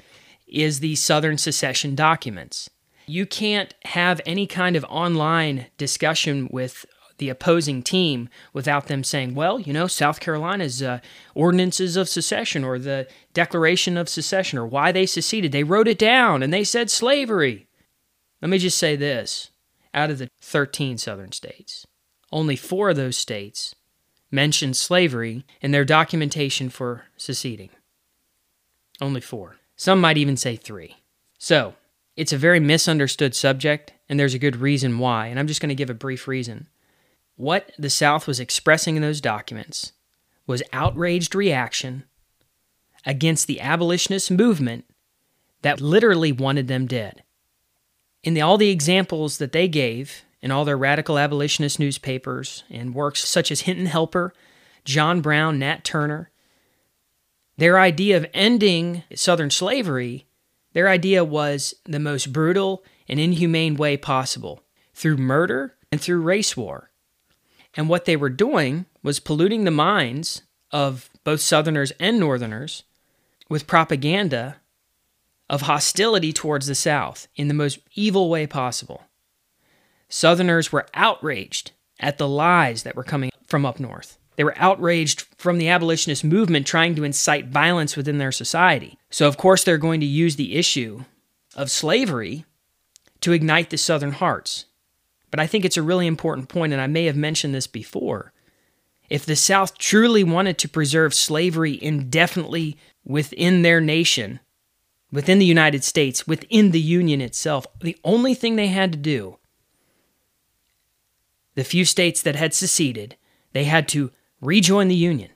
is 0.47 0.79
the 0.79 0.95
Southern 0.95 1.37
secession 1.37 1.93
documents. 1.93 2.69
You 3.05 3.27
can't 3.27 3.75
have 3.85 4.19
any 4.25 4.47
kind 4.47 4.75
of 4.75 4.83
online 4.85 5.67
discussion 5.77 6.49
with 6.51 6.87
the 7.17 7.29
opposing 7.29 7.81
team 7.81 8.29
without 8.53 8.87
them 8.87 9.03
saying, 9.03 9.35
well, 9.35 9.59
you 9.59 9.73
know, 9.73 9.87
South 9.87 10.19
Carolina's 10.19 10.81
uh, 10.81 10.99
ordinances 11.33 11.95
of 11.95 12.09
secession 12.09 12.63
or 12.63 12.77
the 12.77 13.07
Declaration 13.33 13.97
of 13.97 14.09
Secession 14.09 14.59
or 14.59 14.65
why 14.65 14.91
they 14.91 15.05
seceded. 15.05 15.51
They 15.51 15.63
wrote 15.63 15.87
it 15.87 15.97
down 15.97 16.43
and 16.43 16.53
they 16.53 16.63
said 16.63 16.89
slavery. 16.89 17.67
Let 18.41 18.49
me 18.49 18.57
just 18.57 18.77
say 18.77 18.95
this 18.95 19.51
out 19.93 20.11
of 20.11 20.17
the 20.17 20.29
13 20.41 20.97
southern 20.97 21.31
states, 21.31 21.87
only 22.31 22.55
four 22.55 22.89
of 22.89 22.97
those 22.97 23.17
states 23.17 23.75
mentioned 24.29 24.75
slavery 24.75 25.45
in 25.61 25.71
their 25.71 25.85
documentation 25.85 26.69
for 26.69 27.05
seceding. 27.15 27.69
Only 28.99 29.21
four. 29.21 29.57
Some 29.75 30.01
might 30.01 30.17
even 30.17 30.37
say 30.37 30.55
three. 30.55 30.97
So, 31.37 31.75
it's 32.15 32.33
a 32.33 32.37
very 32.37 32.59
misunderstood 32.59 33.35
subject, 33.35 33.93
and 34.07 34.19
there's 34.19 34.33
a 34.33 34.39
good 34.39 34.55
reason 34.57 34.99
why, 34.99 35.27
and 35.27 35.37
I'm 35.37 35.47
just 35.47 35.59
going 35.59 35.69
to 35.69 35.75
give 35.75 35.89
a 35.89 35.93
brief 35.93 36.27
reason. 36.27 36.67
What 37.35 37.71
the 37.77 37.89
South 37.89 38.27
was 38.27 38.39
expressing 38.39 38.95
in 38.95 39.01
those 39.01 39.21
documents 39.21 39.93
was 40.47 40.63
outraged 40.71 41.35
reaction 41.35 42.03
against 43.05 43.47
the 43.47 43.59
abolitionist 43.59 44.31
movement 44.31 44.85
that 45.61 45.81
literally 45.81 46.31
wanted 46.31 46.67
them 46.67 46.87
dead. 46.87 47.23
In 48.23 48.33
the, 48.33 48.41
all 48.41 48.57
the 48.57 48.69
examples 48.69 49.37
that 49.37 49.51
they 49.51 49.67
gave 49.67 50.23
in 50.41 50.51
all 50.51 50.65
their 50.65 50.77
radical 50.77 51.17
abolitionist 51.17 51.79
newspapers 51.79 52.63
and 52.69 52.95
works 52.95 53.27
such 53.27 53.51
as 53.51 53.61
Hinton 53.61 53.87
Helper, 53.87 54.33
John 54.83 55.21
Brown, 55.21 55.59
Nat 55.59 55.83
Turner, 55.83 56.31
their 57.57 57.79
idea 57.79 58.17
of 58.17 58.25
ending 58.33 59.03
Southern 59.13 59.49
slavery 59.49 60.25
their 60.75 60.89
idea 60.89 61.23
was 61.23 61.73
the 61.85 62.01
most 62.01 62.33
brutal 62.33 62.83
and 63.07 63.17
inhumane 63.17 63.75
way 63.75 63.95
possible 63.95 64.61
through 64.93 65.15
murder 65.15 65.77
and 65.89 66.01
through 66.01 66.19
race 66.19 66.57
war. 66.57 66.91
And 67.75 67.89
what 67.89 68.05
they 68.05 68.15
were 68.15 68.29
doing 68.29 68.85
was 69.03 69.19
polluting 69.19 69.63
the 69.63 69.71
minds 69.71 70.41
of 70.71 71.09
both 71.23 71.41
Southerners 71.41 71.91
and 71.99 72.19
Northerners 72.19 72.83
with 73.49 73.67
propaganda 73.67 74.57
of 75.49 75.63
hostility 75.63 76.33
towards 76.33 76.67
the 76.67 76.75
South 76.75 77.27
in 77.35 77.47
the 77.47 77.53
most 77.53 77.79
evil 77.93 78.29
way 78.29 78.47
possible. 78.47 79.03
Southerners 80.09 80.71
were 80.71 80.87
outraged 80.93 81.71
at 81.99 82.17
the 82.17 82.27
lies 82.27 82.83
that 82.83 82.95
were 82.95 83.03
coming 83.03 83.31
from 83.45 83.65
up 83.65 83.79
north. 83.79 84.17
They 84.35 84.43
were 84.43 84.57
outraged 84.57 85.27
from 85.37 85.57
the 85.57 85.69
abolitionist 85.69 86.23
movement 86.23 86.67
trying 86.67 86.95
to 86.95 87.03
incite 87.03 87.47
violence 87.47 87.95
within 87.95 88.17
their 88.17 88.31
society. 88.31 88.97
So, 89.09 89.27
of 89.27 89.37
course, 89.37 89.63
they're 89.63 89.77
going 89.77 90.01
to 90.01 90.05
use 90.05 90.35
the 90.35 90.55
issue 90.55 91.05
of 91.55 91.71
slavery 91.71 92.45
to 93.21 93.31
ignite 93.31 93.69
the 93.69 93.77
Southern 93.77 94.11
hearts. 94.11 94.65
But 95.35 95.41
I 95.41 95.47
think 95.47 95.65
it's 95.65 95.75
a 95.75 95.83
really 95.83 96.07
important 96.07 96.47
point, 96.47 96.71
and 96.71 96.81
I 96.81 96.87
may 96.87 97.03
have 97.07 97.17
mentioned 97.17 97.53
this 97.53 97.67
before. 97.67 98.31
If 99.09 99.25
the 99.25 99.35
South 99.35 99.77
truly 99.77 100.23
wanted 100.23 100.57
to 100.59 100.69
preserve 100.69 101.13
slavery 101.13 101.77
indefinitely 101.83 102.77
within 103.03 103.61
their 103.61 103.81
nation, 103.81 104.39
within 105.11 105.37
the 105.37 105.45
United 105.45 105.83
States, 105.83 106.25
within 106.25 106.71
the 106.71 106.79
Union 106.79 107.19
itself, 107.19 107.67
the 107.81 107.97
only 108.05 108.33
thing 108.33 108.55
they 108.55 108.67
had 108.67 108.93
to 108.93 108.97
do, 108.97 109.37
the 111.55 111.65
few 111.65 111.83
states 111.83 112.21
that 112.21 112.37
had 112.37 112.53
seceded, 112.53 113.17
they 113.51 113.65
had 113.65 113.89
to 113.89 114.11
rejoin 114.39 114.87
the 114.87 114.95
Union. 114.95 115.31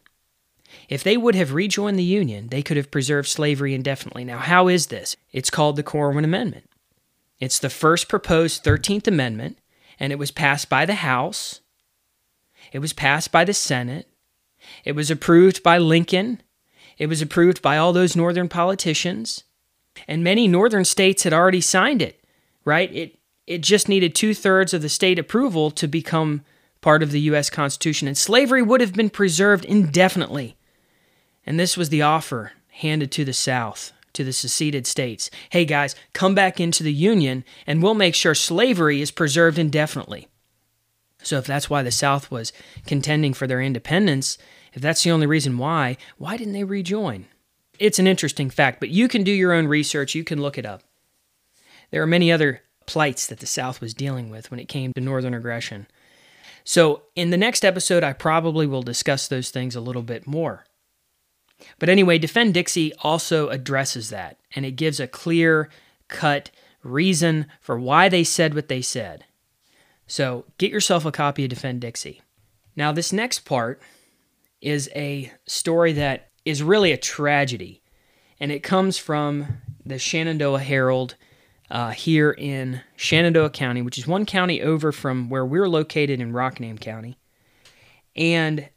If 0.87 1.03
they 1.03 1.17
would 1.17 1.35
have 1.35 1.51
rejoined 1.51 1.99
the 1.99 2.03
Union, 2.03 2.47
they 2.47 2.61
could 2.61 2.77
have 2.77 2.89
preserved 2.89 3.27
slavery 3.27 3.73
indefinitely. 3.73 4.23
Now, 4.23 4.37
how 4.37 4.69
is 4.69 4.87
this? 4.87 5.17
It's 5.33 5.49
called 5.49 5.75
the 5.75 5.83
Corwin 5.83 6.23
Amendment. 6.23 6.69
It's 7.41 7.59
the 7.59 7.69
first 7.69 8.07
proposed 8.07 8.63
13th 8.63 9.05
Amendment, 9.05 9.57
and 9.99 10.11
it 10.11 10.19
was 10.19 10.31
passed 10.31 10.69
by 10.69 10.85
the 10.85 10.95
House. 10.95 11.61
It 12.71 12.79
was 12.79 12.93
passed 12.93 13.31
by 13.31 13.43
the 13.43 13.53
Senate. 13.53 14.07
It 14.83 14.93
was 14.93 15.09
approved 15.09 15.63
by 15.63 15.77
Lincoln. 15.77 16.41
It 16.97 17.07
was 17.07 17.21
approved 17.21 17.61
by 17.61 17.77
all 17.77 17.93
those 17.93 18.15
northern 18.15 18.49
politicians. 18.49 19.43
And 20.07 20.23
many 20.23 20.47
northern 20.47 20.85
states 20.85 21.23
had 21.23 21.33
already 21.33 21.61
signed 21.61 22.01
it, 22.01 22.23
right? 22.65 22.93
It, 22.93 23.19
it 23.47 23.61
just 23.61 23.89
needed 23.89 24.13
two 24.13 24.33
thirds 24.33 24.73
of 24.73 24.81
the 24.81 24.89
state 24.89 25.19
approval 25.19 25.71
to 25.71 25.87
become 25.87 26.43
part 26.81 27.03
of 27.03 27.11
the 27.11 27.21
U.S. 27.21 27.49
Constitution, 27.49 28.07
and 28.07 28.17
slavery 28.17 28.61
would 28.61 28.81
have 28.81 28.93
been 28.93 29.09
preserved 29.09 29.65
indefinitely. 29.65 30.55
And 31.45 31.59
this 31.59 31.75
was 31.75 31.89
the 31.89 32.01
offer 32.01 32.53
handed 32.67 33.11
to 33.13 33.25
the 33.25 33.33
South, 33.33 33.91
to 34.13 34.23
the 34.23 34.33
seceded 34.33 34.87
states. 34.87 35.29
Hey 35.49 35.65
guys, 35.65 35.95
come 36.13 36.35
back 36.35 36.59
into 36.59 36.83
the 36.83 36.93
Union, 36.93 37.43
and 37.67 37.81
we'll 37.81 37.93
make 37.93 38.15
sure 38.15 38.35
slavery 38.35 39.01
is 39.01 39.11
preserved 39.11 39.57
indefinitely. 39.57 40.27
So, 41.21 41.37
if 41.37 41.45
that's 41.45 41.69
why 41.69 41.83
the 41.83 41.91
South 41.91 42.31
was 42.31 42.53
contending 42.85 43.33
for 43.33 43.45
their 43.45 43.61
independence, 43.61 44.37
if 44.73 44.81
that's 44.81 45.03
the 45.03 45.11
only 45.11 45.27
reason 45.27 45.57
why, 45.57 45.97
why 46.17 46.37
didn't 46.37 46.53
they 46.53 46.63
rejoin? 46.63 47.25
It's 47.77 47.99
an 47.99 48.07
interesting 48.07 48.49
fact, 48.49 48.79
but 48.79 48.89
you 48.89 49.07
can 49.07 49.23
do 49.23 49.31
your 49.31 49.53
own 49.53 49.67
research, 49.67 50.15
you 50.15 50.23
can 50.23 50.41
look 50.41 50.57
it 50.57 50.65
up. 50.65 50.83
There 51.91 52.01
are 52.01 52.07
many 52.07 52.31
other 52.31 52.61
plights 52.85 53.27
that 53.27 53.39
the 53.39 53.45
South 53.45 53.81
was 53.81 53.93
dealing 53.93 54.29
with 54.29 54.49
when 54.49 54.59
it 54.59 54.67
came 54.67 54.93
to 54.93 55.01
Northern 55.01 55.33
aggression. 55.33 55.87
So, 56.63 57.03
in 57.15 57.29
the 57.29 57.37
next 57.37 57.65
episode, 57.65 58.03
I 58.03 58.13
probably 58.13 58.67
will 58.67 58.81
discuss 58.81 59.27
those 59.27 59.49
things 59.49 59.75
a 59.75 59.81
little 59.81 60.03
bit 60.03 60.27
more. 60.27 60.65
But 61.77 61.89
anyway, 61.89 62.17
Defend 62.17 62.53
Dixie 62.53 62.93
also 62.99 63.49
addresses 63.49 64.09
that, 64.09 64.39
and 64.55 64.65
it 64.65 64.71
gives 64.71 64.99
a 64.99 65.07
clear 65.07 65.69
cut 66.07 66.51
reason 66.83 67.47
for 67.59 67.79
why 67.79 68.09
they 68.09 68.23
said 68.23 68.53
what 68.53 68.67
they 68.67 68.81
said. 68.81 69.25
So 70.07 70.45
get 70.57 70.71
yourself 70.71 71.05
a 71.05 71.11
copy 71.11 71.43
of 71.43 71.49
Defend 71.49 71.81
Dixie. 71.81 72.21
Now, 72.75 72.91
this 72.91 73.13
next 73.13 73.39
part 73.39 73.81
is 74.61 74.89
a 74.95 75.31
story 75.45 75.93
that 75.93 76.29
is 76.45 76.63
really 76.63 76.91
a 76.91 76.97
tragedy, 76.97 77.81
and 78.39 78.51
it 78.51 78.63
comes 78.63 78.97
from 78.97 79.59
the 79.85 79.99
Shenandoah 79.99 80.59
Herald 80.59 81.15
uh, 81.69 81.91
here 81.91 82.31
in 82.31 82.81
Shenandoah 82.95 83.51
County, 83.51 83.81
which 83.81 83.97
is 83.97 84.07
one 84.07 84.25
county 84.25 84.61
over 84.61 84.91
from 84.91 85.29
where 85.29 85.45
we're 85.45 85.69
located 85.69 86.19
in 86.19 86.33
Rockingham 86.33 86.77
County. 86.77 87.17
And 88.15 88.69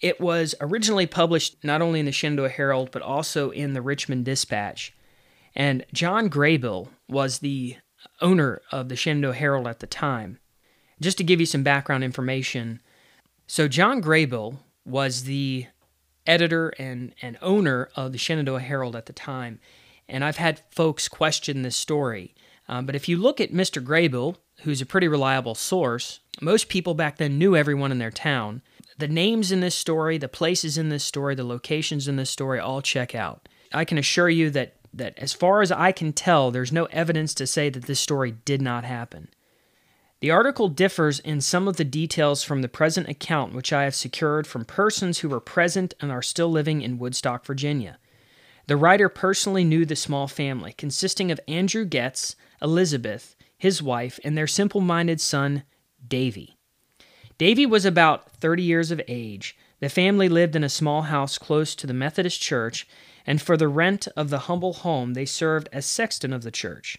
it 0.00 0.20
was 0.20 0.54
originally 0.60 1.06
published 1.06 1.64
not 1.64 1.82
only 1.82 2.00
in 2.00 2.06
the 2.06 2.12
Shenandoah 2.12 2.50
Herald, 2.50 2.90
but 2.90 3.02
also 3.02 3.50
in 3.50 3.72
the 3.72 3.82
Richmond 3.82 4.24
Dispatch. 4.24 4.94
And 5.54 5.86
John 5.92 6.28
Grabill 6.28 6.88
was 7.08 7.38
the 7.38 7.76
owner 8.20 8.60
of 8.70 8.88
the 8.88 8.96
Shenandoah 8.96 9.34
Herald 9.34 9.66
at 9.66 9.80
the 9.80 9.86
time. 9.86 10.38
Just 11.00 11.18
to 11.18 11.24
give 11.24 11.40
you 11.40 11.46
some 11.46 11.62
background 11.62 12.04
information, 12.04 12.80
so 13.46 13.68
John 13.68 14.02
Grabill 14.02 14.58
was 14.84 15.24
the 15.24 15.66
editor 16.26 16.70
and, 16.78 17.14
and 17.22 17.38
owner 17.40 17.88
of 17.96 18.12
the 18.12 18.18
Shenandoah 18.18 18.60
Herald 18.60 18.96
at 18.96 19.06
the 19.06 19.12
time. 19.12 19.60
And 20.08 20.24
I've 20.24 20.36
had 20.36 20.60
folks 20.70 21.08
question 21.08 21.62
this 21.62 21.76
story. 21.76 22.34
Um, 22.68 22.86
but 22.86 22.94
if 22.94 23.08
you 23.08 23.16
look 23.16 23.40
at 23.40 23.52
Mr. 23.52 23.82
Grabill, 23.82 24.36
who's 24.62 24.80
a 24.80 24.86
pretty 24.86 25.08
reliable 25.08 25.54
source, 25.54 26.20
most 26.40 26.68
people 26.68 26.94
back 26.94 27.16
then 27.16 27.38
knew 27.38 27.56
everyone 27.56 27.92
in 27.92 27.98
their 27.98 28.10
town. 28.10 28.62
The 28.98 29.08
names 29.08 29.52
in 29.52 29.60
this 29.60 29.74
story, 29.74 30.18
the 30.18 30.28
places 30.28 30.78
in 30.78 30.88
this 30.88 31.04
story, 31.04 31.34
the 31.34 31.44
locations 31.44 32.08
in 32.08 32.16
this 32.16 32.30
story 32.30 32.58
all 32.58 32.82
check 32.82 33.14
out. 33.14 33.48
I 33.72 33.84
can 33.84 33.98
assure 33.98 34.28
you 34.28 34.50
that, 34.50 34.74
that 34.94 35.18
as 35.18 35.32
far 35.32 35.60
as 35.60 35.70
I 35.70 35.92
can 35.92 36.12
tell, 36.12 36.50
there's 36.50 36.72
no 36.72 36.86
evidence 36.86 37.34
to 37.34 37.46
say 37.46 37.68
that 37.70 37.84
this 37.84 38.00
story 38.00 38.32
did 38.44 38.62
not 38.62 38.84
happen. 38.84 39.28
The 40.20 40.30
article 40.30 40.68
differs 40.68 41.20
in 41.20 41.42
some 41.42 41.68
of 41.68 41.76
the 41.76 41.84
details 41.84 42.42
from 42.42 42.62
the 42.62 42.68
present 42.68 43.08
account 43.08 43.54
which 43.54 43.72
I 43.72 43.84
have 43.84 43.94
secured 43.94 44.46
from 44.46 44.64
persons 44.64 45.18
who 45.18 45.28
were 45.28 45.40
present 45.40 45.92
and 46.00 46.10
are 46.10 46.22
still 46.22 46.50
living 46.50 46.80
in 46.80 46.98
Woodstock, 46.98 47.44
Virginia. 47.44 47.98
The 48.66 48.78
writer 48.78 49.10
personally 49.10 49.62
knew 49.62 49.84
the 49.84 49.94
small 49.94 50.26
family, 50.26 50.72
consisting 50.72 51.30
of 51.30 51.38
Andrew 51.46 51.84
Getz, 51.84 52.34
Elizabeth, 52.62 53.35
his 53.58 53.82
wife, 53.82 54.18
and 54.24 54.36
their 54.36 54.46
simple 54.46 54.80
minded 54.80 55.20
son, 55.20 55.64
Davy. 56.06 56.56
Davy 57.38 57.66
was 57.66 57.84
about 57.84 58.30
30 58.30 58.62
years 58.62 58.90
of 58.90 59.00
age. 59.08 59.56
The 59.80 59.88
family 59.88 60.28
lived 60.28 60.56
in 60.56 60.64
a 60.64 60.68
small 60.68 61.02
house 61.02 61.36
close 61.38 61.74
to 61.74 61.86
the 61.86 61.94
Methodist 61.94 62.40
church, 62.40 62.86
and 63.26 63.42
for 63.42 63.56
the 63.56 63.68
rent 63.68 64.08
of 64.16 64.30
the 64.30 64.40
humble 64.40 64.72
home, 64.72 65.14
they 65.14 65.26
served 65.26 65.68
as 65.72 65.84
sexton 65.84 66.32
of 66.32 66.42
the 66.42 66.50
church. 66.50 66.98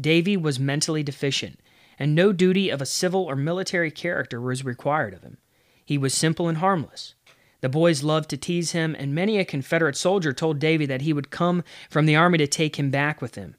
Davy 0.00 0.36
was 0.36 0.60
mentally 0.60 1.02
deficient, 1.02 1.60
and 1.98 2.14
no 2.14 2.32
duty 2.32 2.68
of 2.68 2.82
a 2.82 2.86
civil 2.86 3.24
or 3.24 3.34
military 3.34 3.90
character 3.90 4.40
was 4.40 4.64
required 4.64 5.14
of 5.14 5.22
him. 5.22 5.38
He 5.84 5.96
was 5.98 6.14
simple 6.14 6.48
and 6.48 6.58
harmless. 6.58 7.14
The 7.60 7.68
boys 7.68 8.02
loved 8.02 8.28
to 8.30 8.36
tease 8.36 8.72
him, 8.72 8.94
and 8.98 9.14
many 9.14 9.38
a 9.38 9.44
Confederate 9.44 9.96
soldier 9.96 10.32
told 10.32 10.58
Davy 10.58 10.86
that 10.86 11.02
he 11.02 11.12
would 11.12 11.30
come 11.30 11.64
from 11.88 12.06
the 12.06 12.16
army 12.16 12.38
to 12.38 12.46
take 12.46 12.76
him 12.76 12.90
back 12.90 13.22
with 13.22 13.34
him. 13.34 13.56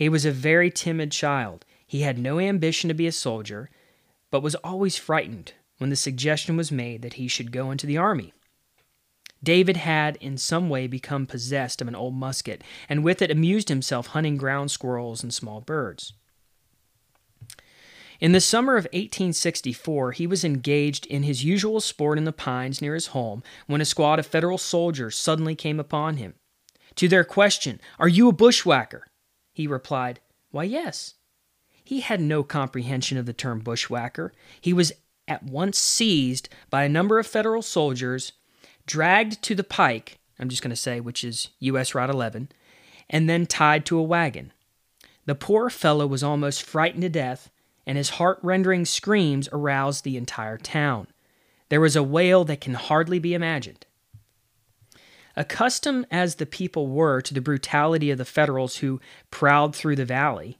He 0.00 0.08
was 0.08 0.24
a 0.24 0.32
very 0.32 0.70
timid 0.70 1.12
child. 1.12 1.66
He 1.86 2.00
had 2.00 2.16
no 2.16 2.38
ambition 2.38 2.88
to 2.88 2.94
be 2.94 3.06
a 3.06 3.12
soldier, 3.12 3.68
but 4.30 4.42
was 4.42 4.54
always 4.54 4.96
frightened 4.96 5.52
when 5.76 5.90
the 5.90 5.94
suggestion 5.94 6.56
was 6.56 6.72
made 6.72 7.02
that 7.02 7.20
he 7.20 7.28
should 7.28 7.52
go 7.52 7.70
into 7.70 7.86
the 7.86 7.98
army. 7.98 8.32
David 9.44 9.76
had 9.76 10.16
in 10.16 10.38
some 10.38 10.70
way 10.70 10.86
become 10.86 11.26
possessed 11.26 11.82
of 11.82 11.88
an 11.88 11.94
old 11.94 12.14
musket, 12.14 12.64
and 12.88 13.04
with 13.04 13.20
it 13.20 13.30
amused 13.30 13.68
himself 13.68 14.06
hunting 14.06 14.38
ground 14.38 14.70
squirrels 14.70 15.22
and 15.22 15.34
small 15.34 15.60
birds. 15.60 16.14
In 18.20 18.32
the 18.32 18.40
summer 18.40 18.78
of 18.78 18.84
1864, 18.84 20.12
he 20.12 20.26
was 20.26 20.44
engaged 20.44 21.04
in 21.04 21.24
his 21.24 21.44
usual 21.44 21.78
sport 21.78 22.16
in 22.16 22.24
the 22.24 22.32
pines 22.32 22.80
near 22.80 22.94
his 22.94 23.08
home 23.08 23.42
when 23.66 23.82
a 23.82 23.84
squad 23.84 24.18
of 24.18 24.24
Federal 24.24 24.56
soldiers 24.56 25.18
suddenly 25.18 25.54
came 25.54 25.78
upon 25.78 26.16
him. 26.16 26.36
To 26.94 27.06
their 27.06 27.22
question, 27.22 27.82
Are 27.98 28.08
you 28.08 28.30
a 28.30 28.32
bushwhacker? 28.32 29.04
He 29.60 29.66
replied, 29.66 30.20
Why, 30.50 30.64
yes. 30.64 31.14
He 31.84 32.00
had 32.00 32.20
no 32.20 32.42
comprehension 32.42 33.18
of 33.18 33.26
the 33.26 33.32
term 33.32 33.60
bushwhacker. 33.60 34.32
He 34.60 34.72
was 34.72 34.92
at 35.26 35.42
once 35.42 35.78
seized 35.78 36.48
by 36.70 36.84
a 36.84 36.88
number 36.88 37.18
of 37.18 37.26
Federal 37.26 37.62
soldiers, 37.62 38.32
dragged 38.86 39.42
to 39.42 39.54
the 39.54 39.64
pike, 39.64 40.18
I'm 40.38 40.48
just 40.48 40.62
going 40.62 40.70
to 40.70 40.76
say, 40.76 41.00
which 41.00 41.24
is 41.24 41.48
U.S. 41.60 41.94
Route 41.94 42.10
11, 42.10 42.50
and 43.08 43.28
then 43.28 43.46
tied 43.46 43.84
to 43.86 43.98
a 43.98 44.02
wagon. 44.02 44.52
The 45.26 45.34
poor 45.34 45.70
fellow 45.70 46.06
was 46.06 46.22
almost 46.22 46.62
frightened 46.62 47.02
to 47.02 47.08
death 47.08 47.50
and 47.86 47.96
his 47.96 48.10
heart 48.10 48.38
rending 48.42 48.84
screams 48.84 49.48
aroused 49.52 50.04
the 50.04 50.16
entire 50.16 50.58
town. 50.58 51.06
There 51.70 51.80
was 51.80 51.96
a 51.96 52.02
wail 52.02 52.44
that 52.44 52.60
can 52.60 52.74
hardly 52.74 53.18
be 53.18 53.34
imagined. 53.34 53.86
Accustomed 55.36 56.06
as 56.10 56.34
the 56.34 56.46
people 56.46 56.88
were 56.88 57.20
to 57.20 57.32
the 57.34 57.40
brutality 57.40 58.10
of 58.10 58.18
the 58.18 58.24
Federals 58.24 58.76
who 58.78 59.00
prowled 59.30 59.76
through 59.76 59.96
the 59.96 60.04
valley, 60.04 60.58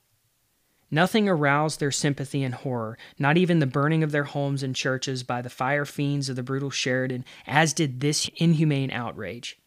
nothing 0.91 1.29
aroused 1.29 1.81
their 1.81 1.91
sympathy 1.91 2.43
and 2.43 2.55
horror, 2.55 2.97
not 3.19 3.37
even 3.37 3.59
the 3.59 3.67
burning 3.67 4.03
of 4.03 4.13
their 4.13 4.25
homes 4.25 4.63
and 4.63 4.77
churches 4.77 5.23
by 5.23 5.43
the 5.43 5.51
fire 5.51 5.85
fiends 5.85 6.29
of 6.29 6.37
the 6.37 6.43
brutal 6.43 6.71
Sheridan, 6.71 7.25
as 7.47 7.73
did 7.73 8.01
this 8.01 8.31
inhumane 8.37 8.91
outrage. 8.91 9.59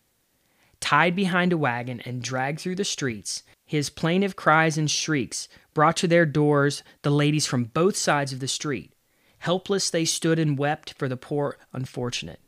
Tied 0.80 1.16
behind 1.16 1.54
a 1.54 1.58
wagon 1.58 2.02
and 2.02 2.22
dragged 2.22 2.60
through 2.60 2.76
the 2.76 2.84
streets, 2.84 3.44
his 3.66 3.90
plaintive 3.90 4.36
cries 4.36 4.78
and 4.78 4.92
shrieks 4.92 5.48
brought 5.74 5.96
to 5.98 6.08
their 6.08 6.26
doors 6.26 6.84
the 7.04 7.10
ladies 7.10 7.46
from 7.46 7.66
both 7.66 7.96
sides 7.96 8.34
of 8.34 8.40
the 8.40 8.48
street. 8.48 8.92
Helpless 9.40 9.90
they 9.90 10.06
stood 10.06 10.40
and 10.40 10.58
wept 10.58 10.94
for 10.98 11.08
the 11.08 11.18
poor 11.18 11.58
unfortunate. 11.72 12.40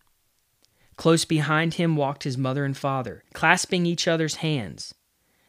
Close 0.97 1.25
behind 1.25 1.75
him 1.75 1.95
walked 1.95 2.23
his 2.23 2.37
mother 2.37 2.63
and 2.65 2.75
father, 2.75 3.23
clasping 3.33 3.85
each 3.85 4.07
other's 4.07 4.35
hands. 4.35 4.93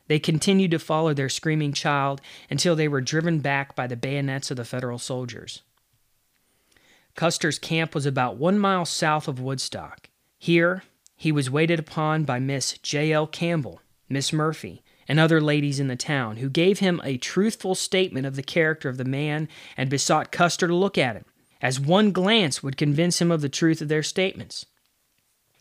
They 0.08 0.18
continued 0.18 0.70
to 0.72 0.78
follow 0.78 1.14
their 1.14 1.28
screaming 1.28 1.72
child 1.72 2.20
until 2.50 2.76
they 2.76 2.88
were 2.88 3.00
driven 3.00 3.40
back 3.40 3.74
by 3.74 3.86
the 3.86 3.96
bayonets 3.96 4.50
of 4.50 4.56
the 4.56 4.64
Federal 4.64 4.98
soldiers. 4.98 5.62
Custer's 7.14 7.58
camp 7.58 7.94
was 7.94 8.06
about 8.06 8.36
one 8.36 8.58
mile 8.58 8.84
south 8.84 9.26
of 9.26 9.40
Woodstock. 9.40 10.10
Here, 10.38 10.82
he 11.16 11.32
was 11.32 11.50
waited 11.50 11.78
upon 11.78 12.24
by 12.24 12.38
Miss 12.38 12.78
J. 12.78 13.10
L. 13.12 13.26
Campbell, 13.26 13.80
Miss 14.08 14.32
Murphy, 14.32 14.82
and 15.08 15.18
other 15.18 15.40
ladies 15.40 15.80
in 15.80 15.88
the 15.88 15.96
town, 15.96 16.36
who 16.36 16.50
gave 16.50 16.80
him 16.80 17.00
a 17.04 17.16
truthful 17.16 17.74
statement 17.74 18.26
of 18.26 18.36
the 18.36 18.42
character 18.42 18.88
of 18.88 18.98
the 18.98 19.04
man 19.04 19.48
and 19.76 19.88
besought 19.88 20.32
Custer 20.32 20.66
to 20.66 20.74
look 20.74 20.98
at 20.98 21.16
him, 21.16 21.24
as 21.62 21.80
one 21.80 22.12
glance 22.12 22.62
would 22.62 22.76
convince 22.76 23.20
him 23.20 23.30
of 23.30 23.40
the 23.40 23.48
truth 23.48 23.80
of 23.80 23.88
their 23.88 24.02
statements. 24.02 24.66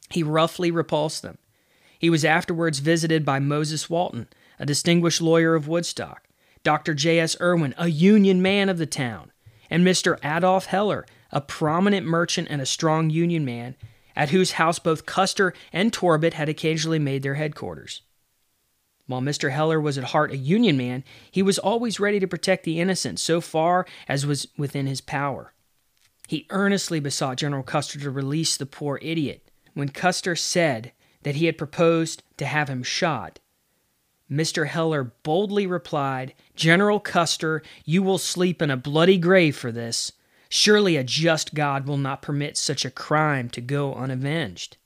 He 0.10 0.24
roughly 0.24 0.72
repulsed 0.72 1.22
them. 1.22 1.38
He 2.00 2.10
was 2.10 2.26
afterwards 2.26 2.80
visited 2.80 3.26
by 3.26 3.40
Moses 3.40 3.90
Walton, 3.90 4.28
a 4.60 4.66
distinguished 4.66 5.22
lawyer 5.22 5.56
of 5.56 5.68
Woodstock, 5.68 6.28
Dr. 6.64 6.94
J.S. 6.94 7.36
Irwin, 7.42 7.74
a 7.78 7.88
Union 7.88 8.42
man 8.42 8.70
of 8.70 8.78
the 8.78 8.86
town, 8.86 9.32
and 9.70 9.86
Mr. 9.86 10.18
Adolf 10.24 10.68
Heller, 10.68 11.06
a 11.32 11.42
prominent 11.42 12.06
merchant 12.06 12.48
and 12.50 12.62
a 12.62 12.66
strong 12.66 13.10
Union 13.10 13.46
man, 13.46 13.76
at 14.16 14.30
whose 14.30 14.54
house 14.54 14.80
both 14.80 15.06
Custer 15.06 15.54
and 15.74 15.92
Torbert 15.92 16.34
had 16.34 16.48
occasionally 16.50 17.00
made 17.00 17.24
their 17.24 17.36
headquarters. 17.36 18.02
While 19.08 19.22
Mr. 19.22 19.52
Heller 19.52 19.80
was 19.80 19.98
at 19.98 20.06
heart 20.06 20.32
a 20.32 20.38
Union 20.38 20.78
man, 20.78 21.04
he 21.30 21.44
was 21.44 21.60
always 21.60 22.00
ready 22.00 22.20
to 22.20 22.28
protect 22.28 22.64
the 22.64 22.80
innocent 22.80 23.20
so 23.20 23.40
far 23.42 23.86
as 24.08 24.26
was 24.26 24.48
within 24.58 24.88
his 24.88 25.02
power. 25.02 25.54
He 26.28 26.48
earnestly 26.50 27.00
besought 27.00 27.38
General 27.38 27.62
Custer 27.62 28.00
to 28.00 28.10
release 28.10 28.58
the 28.58 28.66
poor 28.66 28.98
idiot. 29.02 29.52
When 29.76 29.90
Custer 29.90 30.36
said 30.36 30.94
that 31.24 31.36
he 31.36 31.46
had 31.46 31.58
proposed 31.58 32.24
to 32.38 32.46
have 32.46 32.70
him 32.70 32.82
shot, 32.82 33.40
Mr. 34.32 34.68
Heller 34.68 35.04
boldly 35.04 35.68
replied, 35.68 36.34
General 36.56 37.00
Custer, 37.00 37.62
you 37.84 38.02
will 38.02 38.18
sleep 38.18 38.62
in 38.62 38.72
a 38.72 38.78
bloody 38.78 39.18
grave 39.18 39.56
for 39.56 39.72
this. 39.72 40.14
Surely 40.50 40.96
a 40.96 41.04
just 41.04 41.54
God 41.54 41.86
will 41.86 41.98
not 41.98 42.22
permit 42.22 42.58
such 42.58 42.86
a 42.86 42.90
crime 42.90 43.50
to 43.50 43.62
go 43.62 43.94
unavenged. 43.94 44.78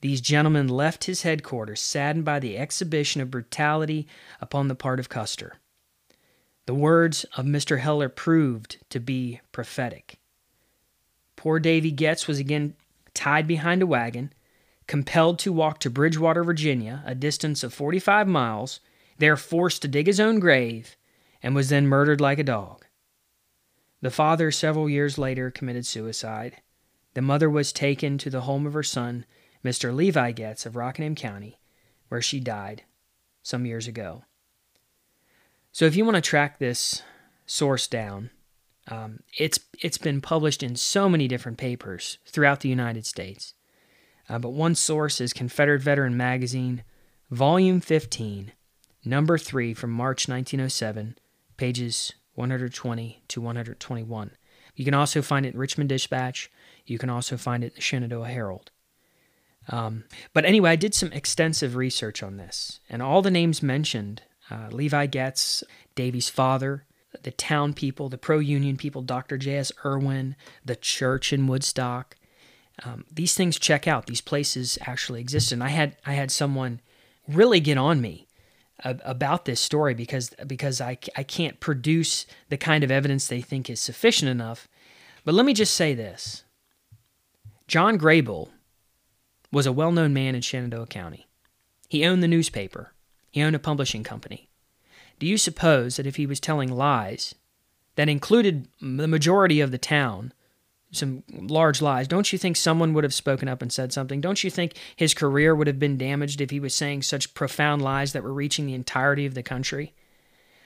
These 0.00 0.22
gentlemen 0.22 0.66
left 0.68 1.04
his 1.04 1.22
headquarters 1.22 1.80
saddened 1.80 2.24
by 2.24 2.40
the 2.40 2.56
exhibition 2.56 3.20
of 3.20 3.30
brutality 3.30 4.08
upon 4.40 4.68
the 4.68 4.74
part 4.74 4.98
of 4.98 5.08
Custer. 5.08 5.58
The 6.66 6.74
words 6.74 7.24
of 7.36 7.44
Mr. 7.44 7.78
Heller 7.78 8.08
proved 8.08 8.78
to 8.88 8.98
be 8.98 9.40
prophetic. 9.52 10.18
Poor 11.36 11.60
Davy 11.60 11.90
Getz 11.90 12.26
was 12.26 12.38
again 12.38 12.74
tied 13.14 13.46
behind 13.46 13.82
a 13.82 13.86
wagon, 13.86 14.32
compelled 14.86 15.38
to 15.40 15.52
walk 15.52 15.78
to 15.80 15.90
Bridgewater, 15.90 16.44
Virginia, 16.44 17.02
a 17.06 17.14
distance 17.14 17.62
of 17.62 17.72
45 17.74 18.26
miles, 18.28 18.80
there 19.18 19.36
forced 19.36 19.82
to 19.82 19.88
dig 19.88 20.06
his 20.06 20.20
own 20.20 20.40
grave, 20.40 20.96
and 21.42 21.54
was 21.54 21.68
then 21.68 21.86
murdered 21.86 22.20
like 22.20 22.38
a 22.38 22.44
dog. 22.44 22.84
The 24.00 24.10
father, 24.10 24.50
several 24.50 24.88
years 24.88 25.16
later, 25.16 25.50
committed 25.50 25.86
suicide. 25.86 26.60
The 27.14 27.22
mother 27.22 27.48
was 27.48 27.72
taken 27.72 28.18
to 28.18 28.30
the 28.30 28.42
home 28.42 28.66
of 28.66 28.72
her 28.72 28.82
son, 28.82 29.24
Mr. 29.64 29.94
Levi 29.94 30.32
Getz 30.32 30.66
of 30.66 30.76
Rockingham 30.76 31.14
County, 31.14 31.60
where 32.08 32.22
she 32.22 32.40
died 32.40 32.82
some 33.42 33.64
years 33.64 33.86
ago. 33.86 34.24
So, 35.70 35.84
if 35.84 35.94
you 35.94 36.04
want 36.04 36.16
to 36.16 36.20
track 36.20 36.58
this 36.58 37.02
source 37.46 37.86
down, 37.86 38.30
um, 38.88 39.20
it's 39.38 39.60
it's 39.80 39.98
been 39.98 40.20
published 40.20 40.62
in 40.62 40.76
so 40.76 41.08
many 41.08 41.28
different 41.28 41.58
papers 41.58 42.18
throughout 42.26 42.60
the 42.60 42.68
United 42.68 43.06
States. 43.06 43.54
Uh, 44.28 44.38
but 44.38 44.50
one 44.50 44.74
source 44.74 45.20
is 45.20 45.32
Confederate 45.32 45.82
Veteran 45.82 46.16
Magazine, 46.16 46.84
Volume 47.30 47.80
15, 47.80 48.52
Number 49.04 49.36
3 49.36 49.74
from 49.74 49.90
March 49.90 50.28
1907, 50.28 51.18
pages 51.56 52.12
120 52.34 53.22
to 53.28 53.40
121. 53.40 54.30
You 54.76 54.84
can 54.84 54.94
also 54.94 55.22
find 55.22 55.44
it 55.44 55.54
in 55.54 55.58
Richmond 55.58 55.88
Dispatch. 55.88 56.50
You 56.86 56.98
can 56.98 57.10
also 57.10 57.36
find 57.36 57.64
it 57.64 57.72
in 57.72 57.74
the 57.74 57.80
Shenandoah 57.80 58.28
Herald. 58.28 58.70
Um, 59.68 60.04
but 60.32 60.44
anyway, 60.44 60.70
I 60.70 60.76
did 60.76 60.94
some 60.94 61.12
extensive 61.12 61.74
research 61.74 62.22
on 62.22 62.36
this, 62.36 62.80
and 62.88 63.02
all 63.02 63.22
the 63.22 63.30
names 63.30 63.62
mentioned 63.62 64.22
uh, 64.50 64.68
Levi 64.70 65.06
Getz, 65.06 65.64
Davy's 65.94 66.28
father, 66.28 66.84
the 67.22 67.30
town 67.30 67.74
people, 67.74 68.08
the 68.08 68.18
pro 68.18 68.38
union 68.38 68.76
people, 68.76 69.02
Dr. 69.02 69.36
J.S. 69.38 69.72
Irwin, 69.84 70.36
the 70.64 70.76
church 70.76 71.32
in 71.32 71.46
Woodstock. 71.46 72.16
Um, 72.84 73.04
these 73.12 73.34
things 73.34 73.58
check 73.58 73.86
out. 73.86 74.06
These 74.06 74.22
places 74.22 74.78
actually 74.82 75.20
exist. 75.20 75.52
And 75.52 75.62
I 75.62 75.68
had, 75.68 75.96
I 76.06 76.14
had 76.14 76.30
someone 76.30 76.80
really 77.28 77.60
get 77.60 77.78
on 77.78 78.00
me 78.00 78.26
about 78.84 79.44
this 79.44 79.60
story 79.60 79.94
because 79.94 80.30
because 80.46 80.80
I, 80.80 80.98
I 81.16 81.22
can't 81.22 81.60
produce 81.60 82.26
the 82.48 82.56
kind 82.56 82.82
of 82.82 82.90
evidence 82.90 83.26
they 83.26 83.40
think 83.40 83.70
is 83.70 83.80
sufficient 83.80 84.30
enough. 84.30 84.68
But 85.24 85.34
let 85.34 85.46
me 85.46 85.54
just 85.54 85.74
say 85.74 85.94
this 85.94 86.44
John 87.68 87.98
Grabill 87.98 88.48
was 89.52 89.66
a 89.66 89.72
well 89.72 89.92
known 89.92 90.12
man 90.12 90.34
in 90.34 90.40
Shenandoah 90.40 90.86
County. 90.86 91.28
He 91.88 92.04
owned 92.04 92.22
the 92.22 92.28
newspaper, 92.28 92.92
he 93.30 93.42
owned 93.42 93.56
a 93.56 93.60
publishing 93.60 94.02
company. 94.02 94.48
Do 95.22 95.28
you 95.28 95.38
suppose 95.38 95.94
that 95.94 96.06
if 96.08 96.16
he 96.16 96.26
was 96.26 96.40
telling 96.40 96.72
lies 96.72 97.36
that 97.94 98.08
included 98.08 98.66
the 98.80 99.06
majority 99.06 99.60
of 99.60 99.70
the 99.70 99.78
town, 99.78 100.32
some 100.90 101.22
large 101.30 101.80
lies. 101.80 102.08
Don't 102.08 102.32
you 102.32 102.38
think 102.40 102.56
someone 102.56 102.92
would 102.92 103.04
have 103.04 103.14
spoken 103.14 103.46
up 103.46 103.62
and 103.62 103.72
said 103.72 103.92
something? 103.92 104.20
Don't 104.20 104.42
you 104.42 104.50
think 104.50 104.74
his 104.96 105.14
career 105.14 105.54
would 105.54 105.68
have 105.68 105.78
been 105.78 105.96
damaged 105.96 106.40
if 106.40 106.50
he 106.50 106.58
was 106.58 106.74
saying 106.74 107.02
such 107.02 107.34
profound 107.34 107.82
lies 107.82 108.12
that 108.14 108.24
were 108.24 108.32
reaching 108.34 108.66
the 108.66 108.74
entirety 108.74 109.24
of 109.24 109.34
the 109.34 109.44
country? 109.44 109.94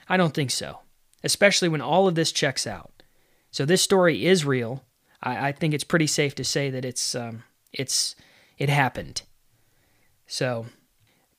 I 0.09 0.17
don't 0.17 0.33
think 0.33 0.49
so, 0.49 0.79
especially 1.23 1.69
when 1.69 1.81
all 1.81 2.07
of 2.07 2.15
this 2.15 2.31
checks 2.31 2.65
out. 2.65 3.03
So 3.51 3.63
this 3.63 3.83
story 3.83 4.25
is 4.25 4.43
real. 4.43 4.83
I, 5.21 5.49
I 5.49 5.51
think 5.51 5.75
it's 5.75 5.83
pretty 5.83 6.07
safe 6.07 6.33
to 6.33 6.43
say 6.43 6.71
that 6.71 6.83
it's 6.83 7.13
um, 7.13 7.43
it's 7.71 8.15
it 8.57 8.69
happened. 8.69 9.21
So 10.25 10.65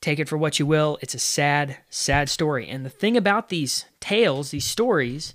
take 0.01 0.19
it 0.19 0.29
for 0.29 0.37
what 0.37 0.59
you 0.59 0.65
will. 0.65 0.97
It's 1.01 1.15
a 1.15 1.19
sad, 1.19 1.77
sad 1.89 2.29
story. 2.29 2.67
And 2.67 2.85
the 2.85 2.89
thing 2.89 3.17
about 3.17 3.49
these 3.49 3.85
tales, 3.99 4.51
these 4.51 4.65
stories, 4.65 5.33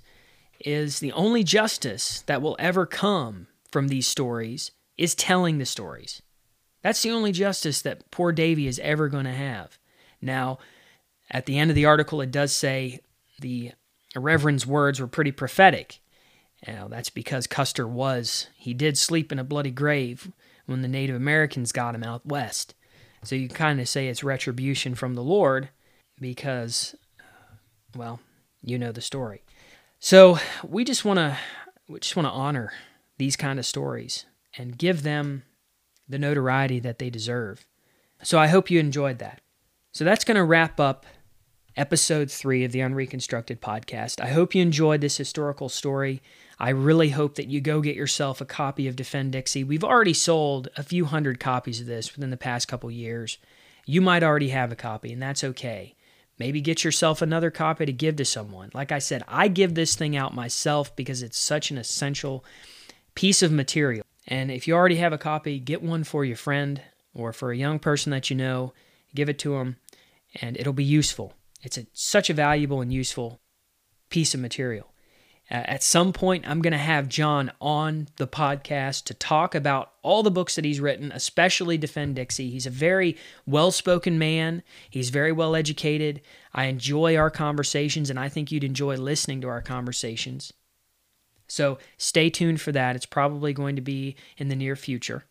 is 0.59 0.99
the 0.99 1.11
only 1.11 1.43
justice 1.43 2.21
that 2.27 2.41
will 2.41 2.55
ever 2.59 2.85
come 2.85 3.47
from 3.71 3.87
these 3.87 4.07
stories 4.07 4.71
is 4.97 5.13
telling 5.13 5.57
the 5.57 5.65
stories. 5.65 6.21
That's 6.81 7.01
the 7.01 7.11
only 7.11 7.31
justice 7.31 7.81
that 7.81 8.09
poor 8.11 8.31
Davy 8.31 8.67
is 8.67 8.79
ever 8.79 9.09
going 9.09 9.25
to 9.25 9.31
have. 9.31 9.77
Now, 10.21 10.59
at 11.29 11.45
the 11.45 11.57
end 11.57 11.71
of 11.71 11.75
the 11.75 11.85
article, 11.85 12.21
it 12.21 12.31
does 12.31 12.53
say 12.53 13.01
the 13.39 13.71
Reverend's 14.15 14.65
words 14.65 14.99
were 14.99 15.07
pretty 15.07 15.31
prophetic. 15.31 15.99
Now, 16.67 16.87
that's 16.87 17.09
because 17.09 17.47
Custer 17.47 17.87
was, 17.87 18.47
he 18.55 18.73
did 18.73 18.97
sleep 18.97 19.31
in 19.31 19.39
a 19.39 19.43
bloody 19.43 19.71
grave 19.71 20.31
when 20.65 20.81
the 20.81 20.87
Native 20.87 21.15
Americans 21.15 21.71
got 21.71 21.95
him 21.95 22.03
out 22.03 22.25
west. 22.25 22.73
So 23.25 23.35
you 23.35 23.49
kind 23.49 23.79
of 23.79 23.89
say 23.89 24.07
it's 24.07 24.23
retribution 24.23 24.95
from 24.95 25.15
the 25.15 25.23
Lord 25.23 25.69
because, 26.19 26.95
well, 27.95 28.19
you 28.61 28.79
know 28.79 28.91
the 28.91 29.01
story. 29.01 29.43
So 29.99 30.37
we 30.63 30.83
just 30.83 31.05
want 31.05 31.17
to 31.17 31.37
we 31.87 31.99
just 31.99 32.15
want 32.15 32.27
to 32.27 32.31
honor 32.31 32.71
these 33.17 33.35
kind 33.35 33.59
of 33.59 33.65
stories 33.65 34.25
and 34.57 34.77
give 34.77 35.03
them 35.03 35.43
the 36.07 36.19
notoriety 36.19 36.79
that 36.79 36.99
they 36.99 37.09
deserve. 37.09 37.65
So 38.23 38.39
I 38.39 38.47
hope 38.47 38.69
you 38.69 38.79
enjoyed 38.79 39.19
that. 39.19 39.41
So 39.91 40.03
that's 40.03 40.25
going 40.25 40.35
to 40.35 40.43
wrap 40.43 40.79
up 40.79 41.05
episode 41.77 42.31
3 42.31 42.63
of 42.63 42.71
the 42.71 42.81
Unreconstructed 42.81 43.61
podcast. 43.61 44.21
I 44.21 44.27
hope 44.27 44.55
you 44.55 44.61
enjoyed 44.61 45.01
this 45.01 45.17
historical 45.17 45.69
story. 45.69 46.21
I 46.59 46.69
really 46.69 47.09
hope 47.09 47.35
that 47.35 47.47
you 47.47 47.59
go 47.59 47.81
get 47.81 47.95
yourself 47.95 48.39
a 48.39 48.45
copy 48.45 48.87
of 48.87 48.95
Defend 48.95 49.33
Dixie. 49.33 49.63
We've 49.63 49.83
already 49.83 50.13
sold 50.13 50.69
a 50.77 50.83
few 50.83 51.05
hundred 51.05 51.39
copies 51.39 51.81
of 51.81 51.87
this 51.87 52.15
within 52.15 52.29
the 52.29 52.37
past 52.37 52.67
couple 52.67 52.89
years. 52.89 53.37
You 53.85 54.01
might 54.01 54.23
already 54.23 54.49
have 54.49 54.71
a 54.71 54.75
copy, 54.75 55.11
and 55.11 55.21
that's 55.21 55.43
okay. 55.43 55.95
Maybe 56.39 56.61
get 56.61 56.83
yourself 56.83 57.21
another 57.21 57.51
copy 57.51 57.85
to 57.85 57.93
give 57.93 58.15
to 58.17 58.25
someone. 58.25 58.71
Like 58.73 58.91
I 58.91 58.99
said, 58.99 59.23
I 59.27 59.47
give 59.47 59.75
this 59.75 59.95
thing 59.95 60.15
out 60.15 60.33
myself 60.33 60.95
because 60.95 61.21
it's 61.21 61.37
such 61.37 61.71
an 61.71 61.77
essential 61.77 62.43
piece 63.15 63.41
of 63.41 63.51
material. 63.51 64.05
And 64.27 64.49
if 64.49 64.67
you 64.67 64.75
already 64.75 64.97
have 64.97 65.13
a 65.13 65.17
copy, 65.17 65.59
get 65.59 65.81
one 65.81 66.03
for 66.03 66.25
your 66.25 66.35
friend 66.35 66.81
or 67.13 67.31
for 67.31 67.51
a 67.51 67.57
young 67.57 67.79
person 67.79 68.11
that 68.11 68.29
you 68.29 68.35
know. 68.35 68.73
Give 69.13 69.29
it 69.29 69.39
to 69.39 69.57
them, 69.57 69.77
and 70.41 70.57
it'll 70.57 70.73
be 70.73 70.83
useful. 70.83 71.33
It's 71.63 71.77
a, 71.77 71.85
such 71.93 72.29
a 72.29 72.33
valuable 72.33 72.81
and 72.81 72.91
useful 72.91 73.39
piece 74.09 74.33
of 74.33 74.41
material. 74.41 74.91
Uh, 75.49 75.61
at 75.65 75.83
some 75.83 76.11
point, 76.11 76.47
I'm 76.47 76.61
going 76.61 76.71
to 76.71 76.77
have 76.77 77.07
John 77.07 77.51
on 77.61 78.07
the 78.15 78.27
podcast 78.27 79.03
to 79.05 79.13
talk 79.13 79.53
about 79.53 79.91
all 80.01 80.23
the 80.23 80.31
books 80.31 80.55
that 80.55 80.65
he's 80.65 80.79
written, 80.79 81.11
especially 81.11 81.77
Defend 81.77 82.15
Dixie. 82.15 82.49
He's 82.49 82.65
a 82.65 82.71
very 82.71 83.15
well 83.45 83.71
spoken 83.71 84.17
man, 84.17 84.63
he's 84.89 85.09
very 85.09 85.31
well 85.31 85.55
educated. 85.55 86.21
I 86.53 86.65
enjoy 86.65 87.15
our 87.15 87.29
conversations, 87.29 88.09
and 88.09 88.19
I 88.19 88.29
think 88.29 88.51
you'd 88.51 88.63
enjoy 88.63 88.95
listening 88.95 89.41
to 89.41 89.47
our 89.49 89.61
conversations. 89.61 90.53
So 91.47 91.77
stay 91.97 92.29
tuned 92.29 92.59
for 92.59 92.71
that. 92.71 92.95
It's 92.95 93.05
probably 93.05 93.53
going 93.53 93.75
to 93.75 93.81
be 93.81 94.15
in 94.37 94.47
the 94.47 94.55
near 94.55 94.75
future. 94.75 95.25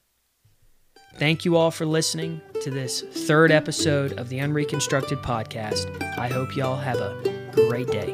Thank 1.17 1.45
you 1.45 1.57
all 1.57 1.71
for 1.71 1.87
listening 1.87 2.41
to 2.63 2.71
this 2.71 3.01
third 3.01 3.51
episode 3.51 4.13
of 4.19 4.29
the 4.29 4.39
Unreconstructed 4.41 5.19
podcast. 5.19 6.03
I 6.19 6.29
hope 6.29 6.57
y'all 6.57 6.77
have 6.77 6.99
a 6.99 7.51
great 7.69 7.89
day. 7.89 8.13